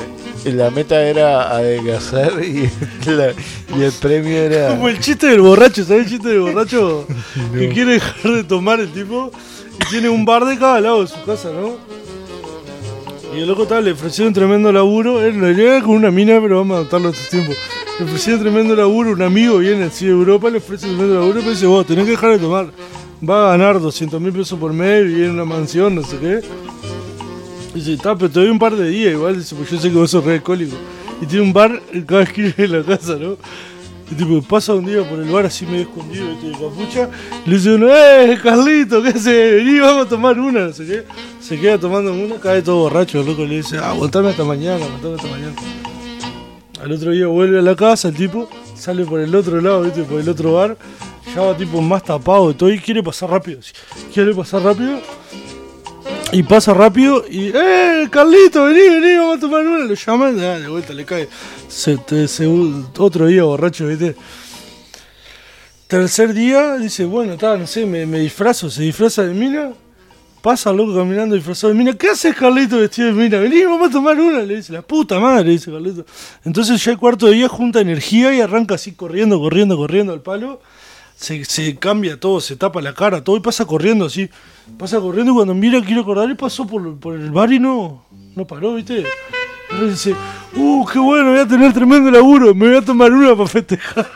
la 0.53 0.69
meta 0.71 1.01
era 1.01 1.49
adelgazar 1.55 2.41
y, 2.43 2.69
la- 3.09 3.33
y 3.77 3.81
el 3.83 3.91
premio 3.93 4.31
era. 4.37 4.69
Como 4.75 4.87
el 4.89 4.99
chiste 4.99 5.27
del 5.27 5.41
borracho, 5.41 5.83
¿sabes 5.83 6.05
el 6.05 6.09
chiste 6.11 6.29
del 6.29 6.39
borracho? 6.41 7.05
Que 7.53 7.69
quiere 7.69 7.93
dejar 7.93 8.31
de 8.31 8.43
tomar 8.43 8.79
el 8.79 8.89
tipo 8.91 9.31
y 9.81 9.89
tiene 9.89 10.09
un 10.09 10.23
bar 10.25 10.45
de 10.45 10.57
cada 10.57 10.79
lado 10.79 11.01
de 11.01 11.07
su 11.07 11.21
casa, 11.25 11.49
¿no? 11.51 11.75
Y 13.35 13.39
el 13.41 13.47
loco 13.47 13.65
tal, 13.65 13.83
le 13.85 13.91
ofrecieron 13.93 14.27
un 14.29 14.33
tremendo 14.35 14.71
laburo, 14.71 15.21
él 15.21 15.39
no 15.39 15.49
llega 15.49 15.81
con 15.81 15.91
una 15.95 16.11
mina, 16.11 16.39
pero 16.39 16.57
vamos 16.59 16.75
a 16.75 16.77
adaptarlo 16.81 17.07
a 17.09 17.11
estos 17.11 17.29
tiempos. 17.29 17.55
Le 17.99 18.05
ofrecieron 18.05 18.41
tremendo 18.41 18.75
laburo, 18.75 19.11
un 19.11 19.21
amigo 19.23 19.57
viene 19.57 19.85
así 19.85 20.05
de 20.05 20.11
Europa, 20.11 20.49
le 20.51 20.59
ofrece 20.59 20.85
tremendo 20.87 21.15
laburo, 21.15 21.39
pero 21.39 21.49
dice, 21.51 21.65
vos 21.65 21.85
tenés 21.85 22.05
que 22.05 22.11
dejar 22.11 22.31
de 22.31 22.39
tomar. 22.39 22.67
Va 23.27 23.47
a 23.47 23.57
ganar 23.57 23.79
200 23.79 24.19
mil 24.19 24.33
pesos 24.33 24.59
por 24.59 24.73
mes, 24.73 25.05
vivir 25.05 25.25
en 25.25 25.31
una 25.31 25.45
mansión, 25.45 25.95
no 25.95 26.03
sé 26.03 26.17
qué. 26.17 26.41
Dice, 27.73 27.93
está, 27.93 28.15
pero 28.15 28.29
te 28.29 28.39
doy 28.41 28.49
un 28.49 28.59
par 28.59 28.75
de 28.75 28.89
días 28.89 29.13
igual, 29.13 29.37
dice, 29.37 29.55
pues 29.55 29.69
yo 29.71 29.79
sé 29.79 29.89
que 29.89 29.95
vos 29.95 30.11
sos 30.11 30.23
re 30.25 30.33
alcohólico. 30.33 30.75
Y 31.21 31.25
tiene 31.25 31.45
un 31.45 31.53
bar 31.53 31.81
cada 32.05 32.23
esquina 32.23 32.53
de 32.57 32.67
la 32.67 32.83
casa, 32.83 33.15
¿no? 33.15 33.37
Y 34.11 34.15
tipo, 34.15 34.41
pasa 34.41 34.73
un 34.73 34.85
día 34.85 35.07
por 35.09 35.19
el 35.19 35.31
bar 35.31 35.45
así 35.45 35.65
medio 35.65 35.83
escondido, 35.83 36.27
¿viste? 36.31 36.47
de 36.47 36.51
capucha, 36.53 37.09
le 37.45 37.55
dice 37.55 37.73
uno, 37.75 37.87
¡eh, 37.89 38.37
Carlito, 38.43 39.01
qué 39.01 39.09
haces? 39.09 39.25
Vení, 39.65 39.79
vamos 39.79 40.05
a 40.05 40.09
tomar 40.09 40.37
una, 40.37 40.67
no 40.67 40.73
sé 40.73 40.85
qué. 40.85 41.03
Se 41.39 41.57
queda 41.57 41.77
tomando 41.77 42.13
una, 42.13 42.35
cae 42.35 42.61
todo 42.61 42.79
borracho, 42.79 43.21
el 43.21 43.25
loco 43.25 43.45
le 43.45 43.57
dice, 43.57 43.77
ah, 43.77 43.91
aguantame 43.91 44.29
hasta 44.29 44.43
mañana, 44.43 44.83
aguantame 44.83 45.15
hasta 45.15 45.27
mañana. 45.29 45.55
Al 46.81 46.91
otro 46.91 47.11
día 47.11 47.27
vuelve 47.27 47.59
a 47.59 47.61
la 47.61 47.75
casa, 47.77 48.09
el 48.09 48.15
tipo 48.15 48.49
sale 48.75 49.05
por 49.05 49.21
el 49.21 49.33
otro 49.33 49.61
lado, 49.61 49.83
¿viste? 49.83 50.03
Por 50.03 50.19
el 50.19 50.27
otro 50.27 50.53
bar, 50.53 50.77
ya 51.35 51.57
tipo 51.57 51.81
más 51.81 52.03
tapado 52.03 52.49
de 52.49 52.53
todo 52.53 52.69
y 52.71 52.79
quiere 52.79 53.03
pasar 53.03 53.29
rápido. 53.29 53.59
Quiere 54.13 54.33
pasar 54.33 54.63
rápido 54.63 54.99
y 56.33 56.41
pasa 56.41 56.73
rápido 56.73 57.23
y, 57.29 57.51
¡eh, 57.53 58.07
Carlito, 58.09 58.65
vení, 58.65 58.89
vení, 58.89 59.17
vamos 59.17 59.37
a 59.37 59.39
tomar 59.39 59.65
una! 59.65 59.85
Lo 59.85 59.93
llaman, 59.93 60.39
ah, 60.39 60.59
de 60.59 60.67
vuelta 60.67 60.93
le 60.93 61.05
cae. 61.05 61.29
Otro 62.97 63.27
día 63.27 63.43
borracho, 63.43 63.87
¿viste? 63.87 64.15
Tercer 65.87 66.33
día, 66.33 66.77
dice, 66.77 67.05
bueno, 67.05 67.33
está, 67.33 67.55
no 67.55 67.67
sé, 67.67 67.85
me, 67.85 68.07
me 68.07 68.19
disfrazo, 68.19 68.69
se 68.71 68.81
disfraza 68.81 69.21
de 69.21 69.33
mina. 69.35 69.73
Pasa 70.41 70.73
loco 70.73 70.95
caminando 70.95 71.35
disfrazado 71.35 71.71
de 71.71 71.77
mina. 71.79 71.93
¿Qué 71.93 72.09
haces, 72.09 72.35
Carlito, 72.35 72.77
vestido 72.77 73.09
de 73.09 73.13
mina? 73.13 73.37
Vení, 73.37 73.63
vamos 73.63 73.89
a 73.89 73.91
tomar 73.91 74.19
una. 74.19 74.41
Le 74.41 74.55
dice, 74.55 74.73
la 74.73 74.81
puta 74.81 75.19
madre, 75.19 75.51
dice 75.51 75.71
Carlito. 75.71 76.03
Entonces 76.43 76.83
ya 76.83 76.91
el 76.91 76.97
cuarto 76.97 77.29
día 77.29 77.47
junta 77.47 77.79
energía 77.79 78.33
y 78.33 78.41
arranca 78.41 78.75
así 78.75 78.93
corriendo, 78.93 79.39
corriendo, 79.39 79.77
corriendo 79.77 80.11
al 80.11 80.21
palo. 80.21 80.59
Se, 81.23 81.45
se 81.45 81.77
cambia 81.77 82.19
todo, 82.19 82.41
se 82.41 82.57
tapa 82.57 82.81
la 82.81 82.93
cara, 82.93 83.23
todo 83.23 83.37
y 83.37 83.39
pasa 83.39 83.63
corriendo 83.63 84.07
así. 84.07 84.29
Pasa 84.77 84.99
corriendo 84.99 85.31
y 85.31 85.35
cuando 85.35 85.55
mira, 85.55 85.81
quiere 85.81 86.01
acordar, 86.01 86.29
y 86.29 86.35
pasó 86.35 86.67
por, 86.67 86.99
por 86.99 87.15
el 87.15 87.31
bar 87.31 87.53
y 87.53 87.59
no, 87.59 88.03
no 88.35 88.45
paró, 88.45 88.73
¿viste? 88.73 89.05
Entonces 89.71 90.03
dice, 90.03 90.17
uh, 90.57 90.85
qué 90.85 90.99
bueno, 90.99 91.29
voy 91.29 91.39
a 91.39 91.47
tener 91.47 91.71
tremendo 91.71 92.11
laburo, 92.11 92.53
me 92.53 92.67
voy 92.67 92.75
a 92.75 92.81
tomar 92.81 93.13
una 93.13 93.37
para 93.37 93.47
festejar. 93.47 94.05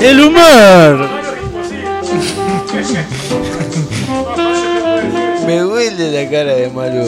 El 0.00 0.20
humor. 0.22 1.08
La 6.26 6.30
cara 6.30 6.54
de 6.54 6.68
malo. 6.70 7.04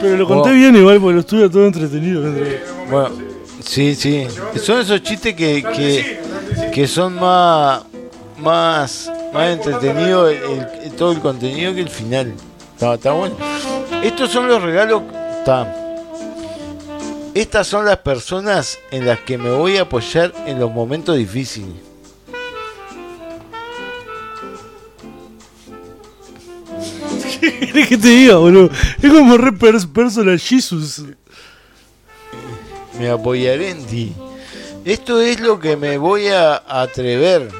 Pero 0.00 0.16
lo 0.16 0.26
conté 0.26 0.50
Oh. 0.50 0.52
bien 0.52 0.76
igual 0.76 1.00
porque 1.00 1.14
lo 1.14 1.20
estuve 1.20 1.48
todo 1.48 1.66
entretenido. 1.66 2.22
Bueno, 2.90 3.10
sí, 3.64 3.94
sí. 3.94 4.26
Son 4.62 4.80
esos 4.80 5.02
chistes 5.02 5.34
que, 5.34 5.62
que, 5.62 6.20
que 6.72 6.86
son 6.86 7.14
más, 7.14 7.82
más, 8.38 9.10
más 9.32 9.48
entretenidos 9.50 10.30
el- 10.32 10.66
el- 10.84 10.92
todo 10.92 11.12
el 11.12 11.20
contenido 11.20 11.74
que 11.74 11.80
el 11.80 11.88
final. 11.88 12.34
Está, 12.74 12.94
está 12.94 13.12
bueno. 13.12 13.36
Estos 14.02 14.30
son 14.30 14.48
los 14.48 14.62
regalos. 14.62 15.02
Está. 15.38 15.74
Estas 17.34 17.66
son 17.66 17.84
las 17.84 17.98
personas 17.98 18.78
en 18.90 19.06
las 19.06 19.18
que 19.20 19.36
me 19.38 19.50
voy 19.50 19.76
a 19.78 19.82
apoyar 19.82 20.32
en 20.46 20.58
los 20.60 20.70
momentos 20.70 21.16
difíciles. 21.16 21.74
¿Qué 27.40 27.86
que 27.88 27.98
te 27.98 28.08
diga, 28.08 28.36
boludo? 28.36 28.70
Es 29.02 29.12
como 29.12 29.36
re 29.36 29.52
pers- 29.52 29.90
personal 29.90 30.38
Jesus. 30.38 31.02
Me 32.98 33.08
apoyaré 33.10 33.70
en 33.70 33.84
ti. 33.84 34.12
Esto 34.84 35.20
es 35.20 35.40
lo 35.40 35.58
que 35.58 35.76
me 35.76 35.98
voy 35.98 36.28
a 36.28 36.62
atrever. 36.66 37.50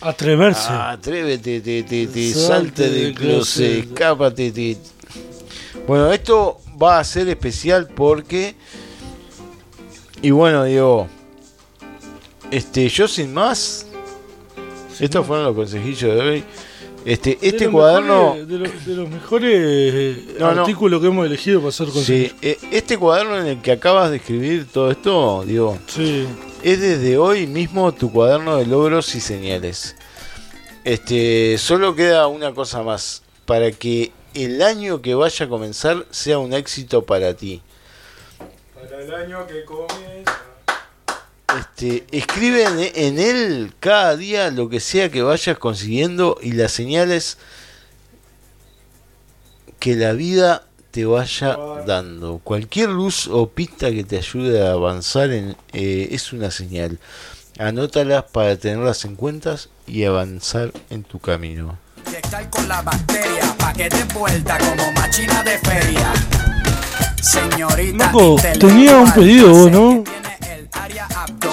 Atreverse. 0.00 0.66
Ah, 0.68 0.90
atrévete, 0.92 1.60
te, 1.60 1.82
te, 1.82 2.06
te, 2.06 2.32
Salte 2.32 2.46
salte 2.46 2.90
del 2.90 3.14
closet. 3.14 3.84
escápate. 3.86 4.50
te- 4.52 4.78
Bueno, 5.86 6.12
esto 6.12 6.60
va 6.80 6.98
a 6.98 7.04
ser 7.04 7.28
especial 7.28 7.88
porque. 7.88 8.54
Y 10.22 10.30
bueno, 10.30 10.64
digo. 10.64 11.08
Este, 12.50 12.88
yo 12.88 13.06
sin 13.08 13.32
más. 13.34 13.86
Estos 14.98 15.26
fueron 15.26 15.44
los 15.46 15.54
consejillos 15.54 16.14
de 16.14 16.20
hoy. 16.20 16.44
Este, 17.06 17.38
De 17.40 17.48
este 17.48 17.70
cuaderno. 17.70 18.34
mejores- 18.34 18.48
de, 18.48 18.58
los, 18.58 18.86
de 18.86 18.94
los 18.96 19.08
mejores 19.08 19.52
eh, 19.54 20.36
no. 20.40 20.46
artículos 20.46 21.00
que 21.00 21.06
hemos 21.06 21.24
elegido 21.26 21.60
para 21.60 21.68
hacer 21.68 21.88
con 21.88 22.02
Sí, 22.02 22.32
eh, 22.42 22.58
este 22.72 22.98
cuaderno 22.98 23.38
en 23.38 23.46
el 23.46 23.62
que 23.62 23.70
acabas 23.72 24.10
de 24.10 24.16
escribir 24.16 24.66
todo 24.70 24.90
esto, 24.90 25.44
digo, 25.46 25.78
Sí. 25.86 26.26
es 26.64 26.80
desde 26.80 27.16
hoy 27.16 27.46
mismo 27.46 27.92
tu 27.92 28.10
cuaderno 28.10 28.56
de 28.56 28.66
logros 28.66 29.14
y 29.14 29.20
señales. 29.20 29.94
Este, 30.84 31.56
solo 31.58 31.94
queda 31.94 32.26
una 32.26 32.52
cosa 32.52 32.82
más 32.82 33.22
para 33.44 33.70
que 33.70 34.12
el 34.34 34.60
año 34.62 35.00
que 35.00 35.14
vaya 35.14 35.46
a 35.46 35.48
comenzar 35.48 36.06
sea 36.10 36.38
un 36.38 36.52
éxito 36.52 37.04
para 37.04 37.34
ti. 37.34 37.62
Para 38.74 39.02
el 39.02 39.14
año 39.14 39.46
que 39.46 39.64
comienza. 39.64 40.42
Este, 41.58 42.06
escribe 42.10 42.64
en, 42.64 42.78
en 42.94 43.18
él 43.18 43.72
cada 43.80 44.16
día 44.16 44.50
lo 44.50 44.68
que 44.68 44.80
sea 44.80 45.10
que 45.10 45.22
vayas 45.22 45.58
consiguiendo 45.58 46.38
y 46.42 46.52
las 46.52 46.72
señales 46.72 47.38
que 49.78 49.94
la 49.94 50.12
vida 50.12 50.64
te 50.90 51.04
vaya 51.04 51.58
dando. 51.86 52.40
Cualquier 52.42 52.88
luz 52.88 53.28
o 53.28 53.48
pista 53.48 53.90
que 53.90 54.02
te 54.02 54.16
ayude 54.16 54.66
a 54.66 54.72
avanzar 54.72 55.30
en, 55.30 55.56
eh, 55.72 56.08
es 56.10 56.32
una 56.32 56.50
señal. 56.50 56.98
Anótalas 57.58 58.24
para 58.24 58.56
tenerlas 58.56 59.04
en 59.04 59.14
cuenta 59.14 59.56
y 59.86 60.04
avanzar 60.04 60.72
en 60.90 61.04
tu 61.04 61.18
camino. 61.18 61.78
Inyectar 62.06 62.48
con 62.50 62.66
la 62.66 62.82
bacteria 62.82 63.54
pa' 63.58 63.72
que 63.74 63.88
te 63.88 64.04
vuelta 64.14 64.58
como 64.58 64.92
máquina 64.92 65.42
de 65.42 65.58
feria. 65.58 66.12
Señorita. 67.22 68.10
Loco, 68.12 68.36
tenía 68.58 68.96
un 68.96 69.12
pedido 69.12 69.70
¿no? 69.70 70.04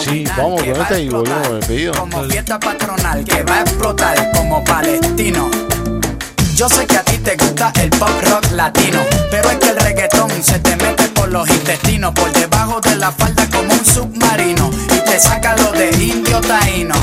Sí, 0.03 0.25
vamos 0.37 0.61
con 0.61 0.81
a 0.81 0.99
y 0.99 1.09
volvemos 1.09 1.47
el 1.47 1.59
pedido. 1.59 1.93
Como 1.93 2.23
fiesta 2.25 2.59
patronal 2.59 3.23
que 3.23 3.43
va 3.43 3.55
a 3.57 3.61
explotar 3.61 4.31
como 4.31 4.63
palestino. 4.63 5.49
Yo 6.55 6.69
sé 6.69 6.85
que 6.85 6.97
a 6.97 7.03
ti 7.03 7.17
te 7.17 7.35
gusta 7.35 7.71
el 7.81 7.89
pop 7.91 8.09
rock 8.23 8.51
latino, 8.51 8.99
pero 9.31 9.49
es 9.49 9.57
que 9.57 9.69
el 9.69 9.77
reggaetón 9.77 10.29
se 10.43 10.59
te 10.59 10.75
mete 10.75 11.07
por 11.09 11.29
los 11.29 11.49
intestinos, 11.49 12.13
por 12.13 12.31
debajo 12.31 12.79
de 12.81 12.95
la 12.95 13.11
falda 13.11 13.47
como 13.49 13.73
un 13.73 13.85
submarino 13.85 14.69
y 14.95 14.99
te 15.09 15.19
saca 15.19 15.55
lo 15.57 15.71
de 15.71 15.89
indio 15.91 16.41
taíno. 16.41 16.95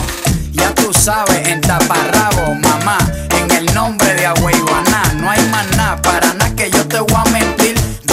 Ya 0.52 0.74
tú 0.74 0.92
sabes, 0.92 1.48
en 1.48 1.60
taparrabo, 1.60 2.54
mamá, 2.54 2.98
en 3.40 3.50
el 3.50 3.74
nombre 3.74 4.14
de 4.14 4.26
Agüeyuaná, 4.26 5.14
no 5.14 5.30
hay 5.30 5.42
nada, 5.76 6.00
para 6.00 6.32
nada 6.34 6.54
que 6.54 6.70
yo 6.70 6.86
te 6.86 7.00
voy 7.00 7.14
a. 7.16 7.49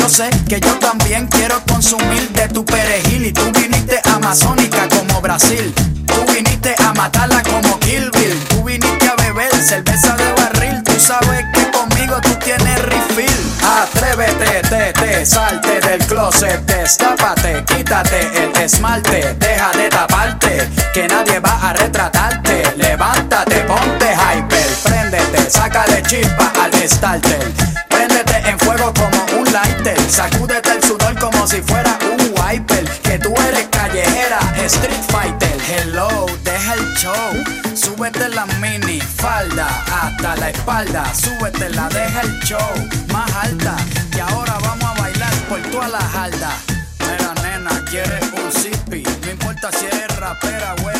Sé 0.08 0.30
que 0.47 0.60
yo 0.62 0.74
también 0.80 1.28
quiero 1.28 1.62
consumir 1.68 2.30
de 2.30 2.47
tu 2.47 2.64
perejil 2.64 3.26
y 3.26 3.34
tú 3.34 3.41
viniste 3.51 3.99
amazónica 4.05 4.88
como 4.88 5.20
Brasil. 5.20 5.74
Tú 6.08 6.32
viniste 6.34 6.74
a 6.82 6.93
matarla 6.93 7.43
como 7.43 7.78
Kill. 7.80 8.10
Tú 8.47 8.64
viniste 8.64 9.05
a 9.05 9.16
beber 9.16 9.53
cerveza 9.62 10.16
de 10.16 10.32
barril. 10.32 10.82
Tú 10.84 10.97
sabes 10.97 11.45
que 11.53 11.72
conmigo 11.72 12.16
tú 12.22 12.34
tienes 12.36 12.82
refill. 12.84 13.53
Atrévete, 13.62 14.62
te, 14.70 14.93
te, 14.93 15.26
salte 15.26 15.82
del 15.82 15.99
closet, 16.08 16.62
destápate, 16.66 17.66
quítate 17.66 18.22
el 18.43 18.55
esmalte, 18.62 19.36
deja 19.38 19.72
de 19.74 19.89
taparte, 19.89 20.70
que 20.93 21.05
nadie 21.10 21.39
va 21.41 21.60
a 21.62 21.74
retratarte. 21.74 22.64
Levántate, 22.78 23.60
ponte 23.66 24.05
hyper, 24.14 24.68
préndete, 24.84 25.49
sácale 25.49 26.01
chispa 26.03 26.51
al 26.64 26.89
starter. 26.89 27.51
Préndete 27.89 28.49
en 28.49 28.58
fuego 28.60 28.93
como 28.93 29.16
lighter, 29.58 29.99
sacúdete 30.10 30.72
el 30.72 30.84
sudor 30.84 31.18
como 31.20 31.47
si 31.47 31.62
fuera 31.62 31.97
un 32.12 32.22
wiper. 32.38 32.86
Que 33.01 33.18
tú 33.20 33.34
eres 33.47 33.68
callejera, 33.72 34.39
street 34.66 35.03
fighter. 35.10 35.58
Hello, 35.70 36.26
deja 36.43 36.74
el 36.74 36.86
show, 36.95 37.32
súbete 37.76 38.30
la 38.30 38.45
mini 38.62 38.99
falda 39.01 39.68
hasta 40.01 40.36
la 40.36 40.49
espalda, 40.49 41.03
súbetela, 41.14 41.89
deja 41.89 42.22
el 42.22 42.39
show 42.41 42.72
más 43.12 43.30
alta. 43.36 43.76
Y 44.16 44.20
ahora 44.20 44.58
vamos 44.62 44.86
a 44.86 45.01
bailar 45.01 45.34
por 45.49 45.62
toda 45.72 45.88
la 45.88 46.01
jarda. 46.01 46.51
Mira, 46.99 47.34
nena, 47.43 47.84
quieres 47.89 48.26
un 48.34 48.51
zippy, 48.51 49.03
no 49.24 49.32
importa 49.32 49.72
si 49.72 49.86
eres 49.86 50.16
rapera, 50.18 50.76
güey 50.82 50.97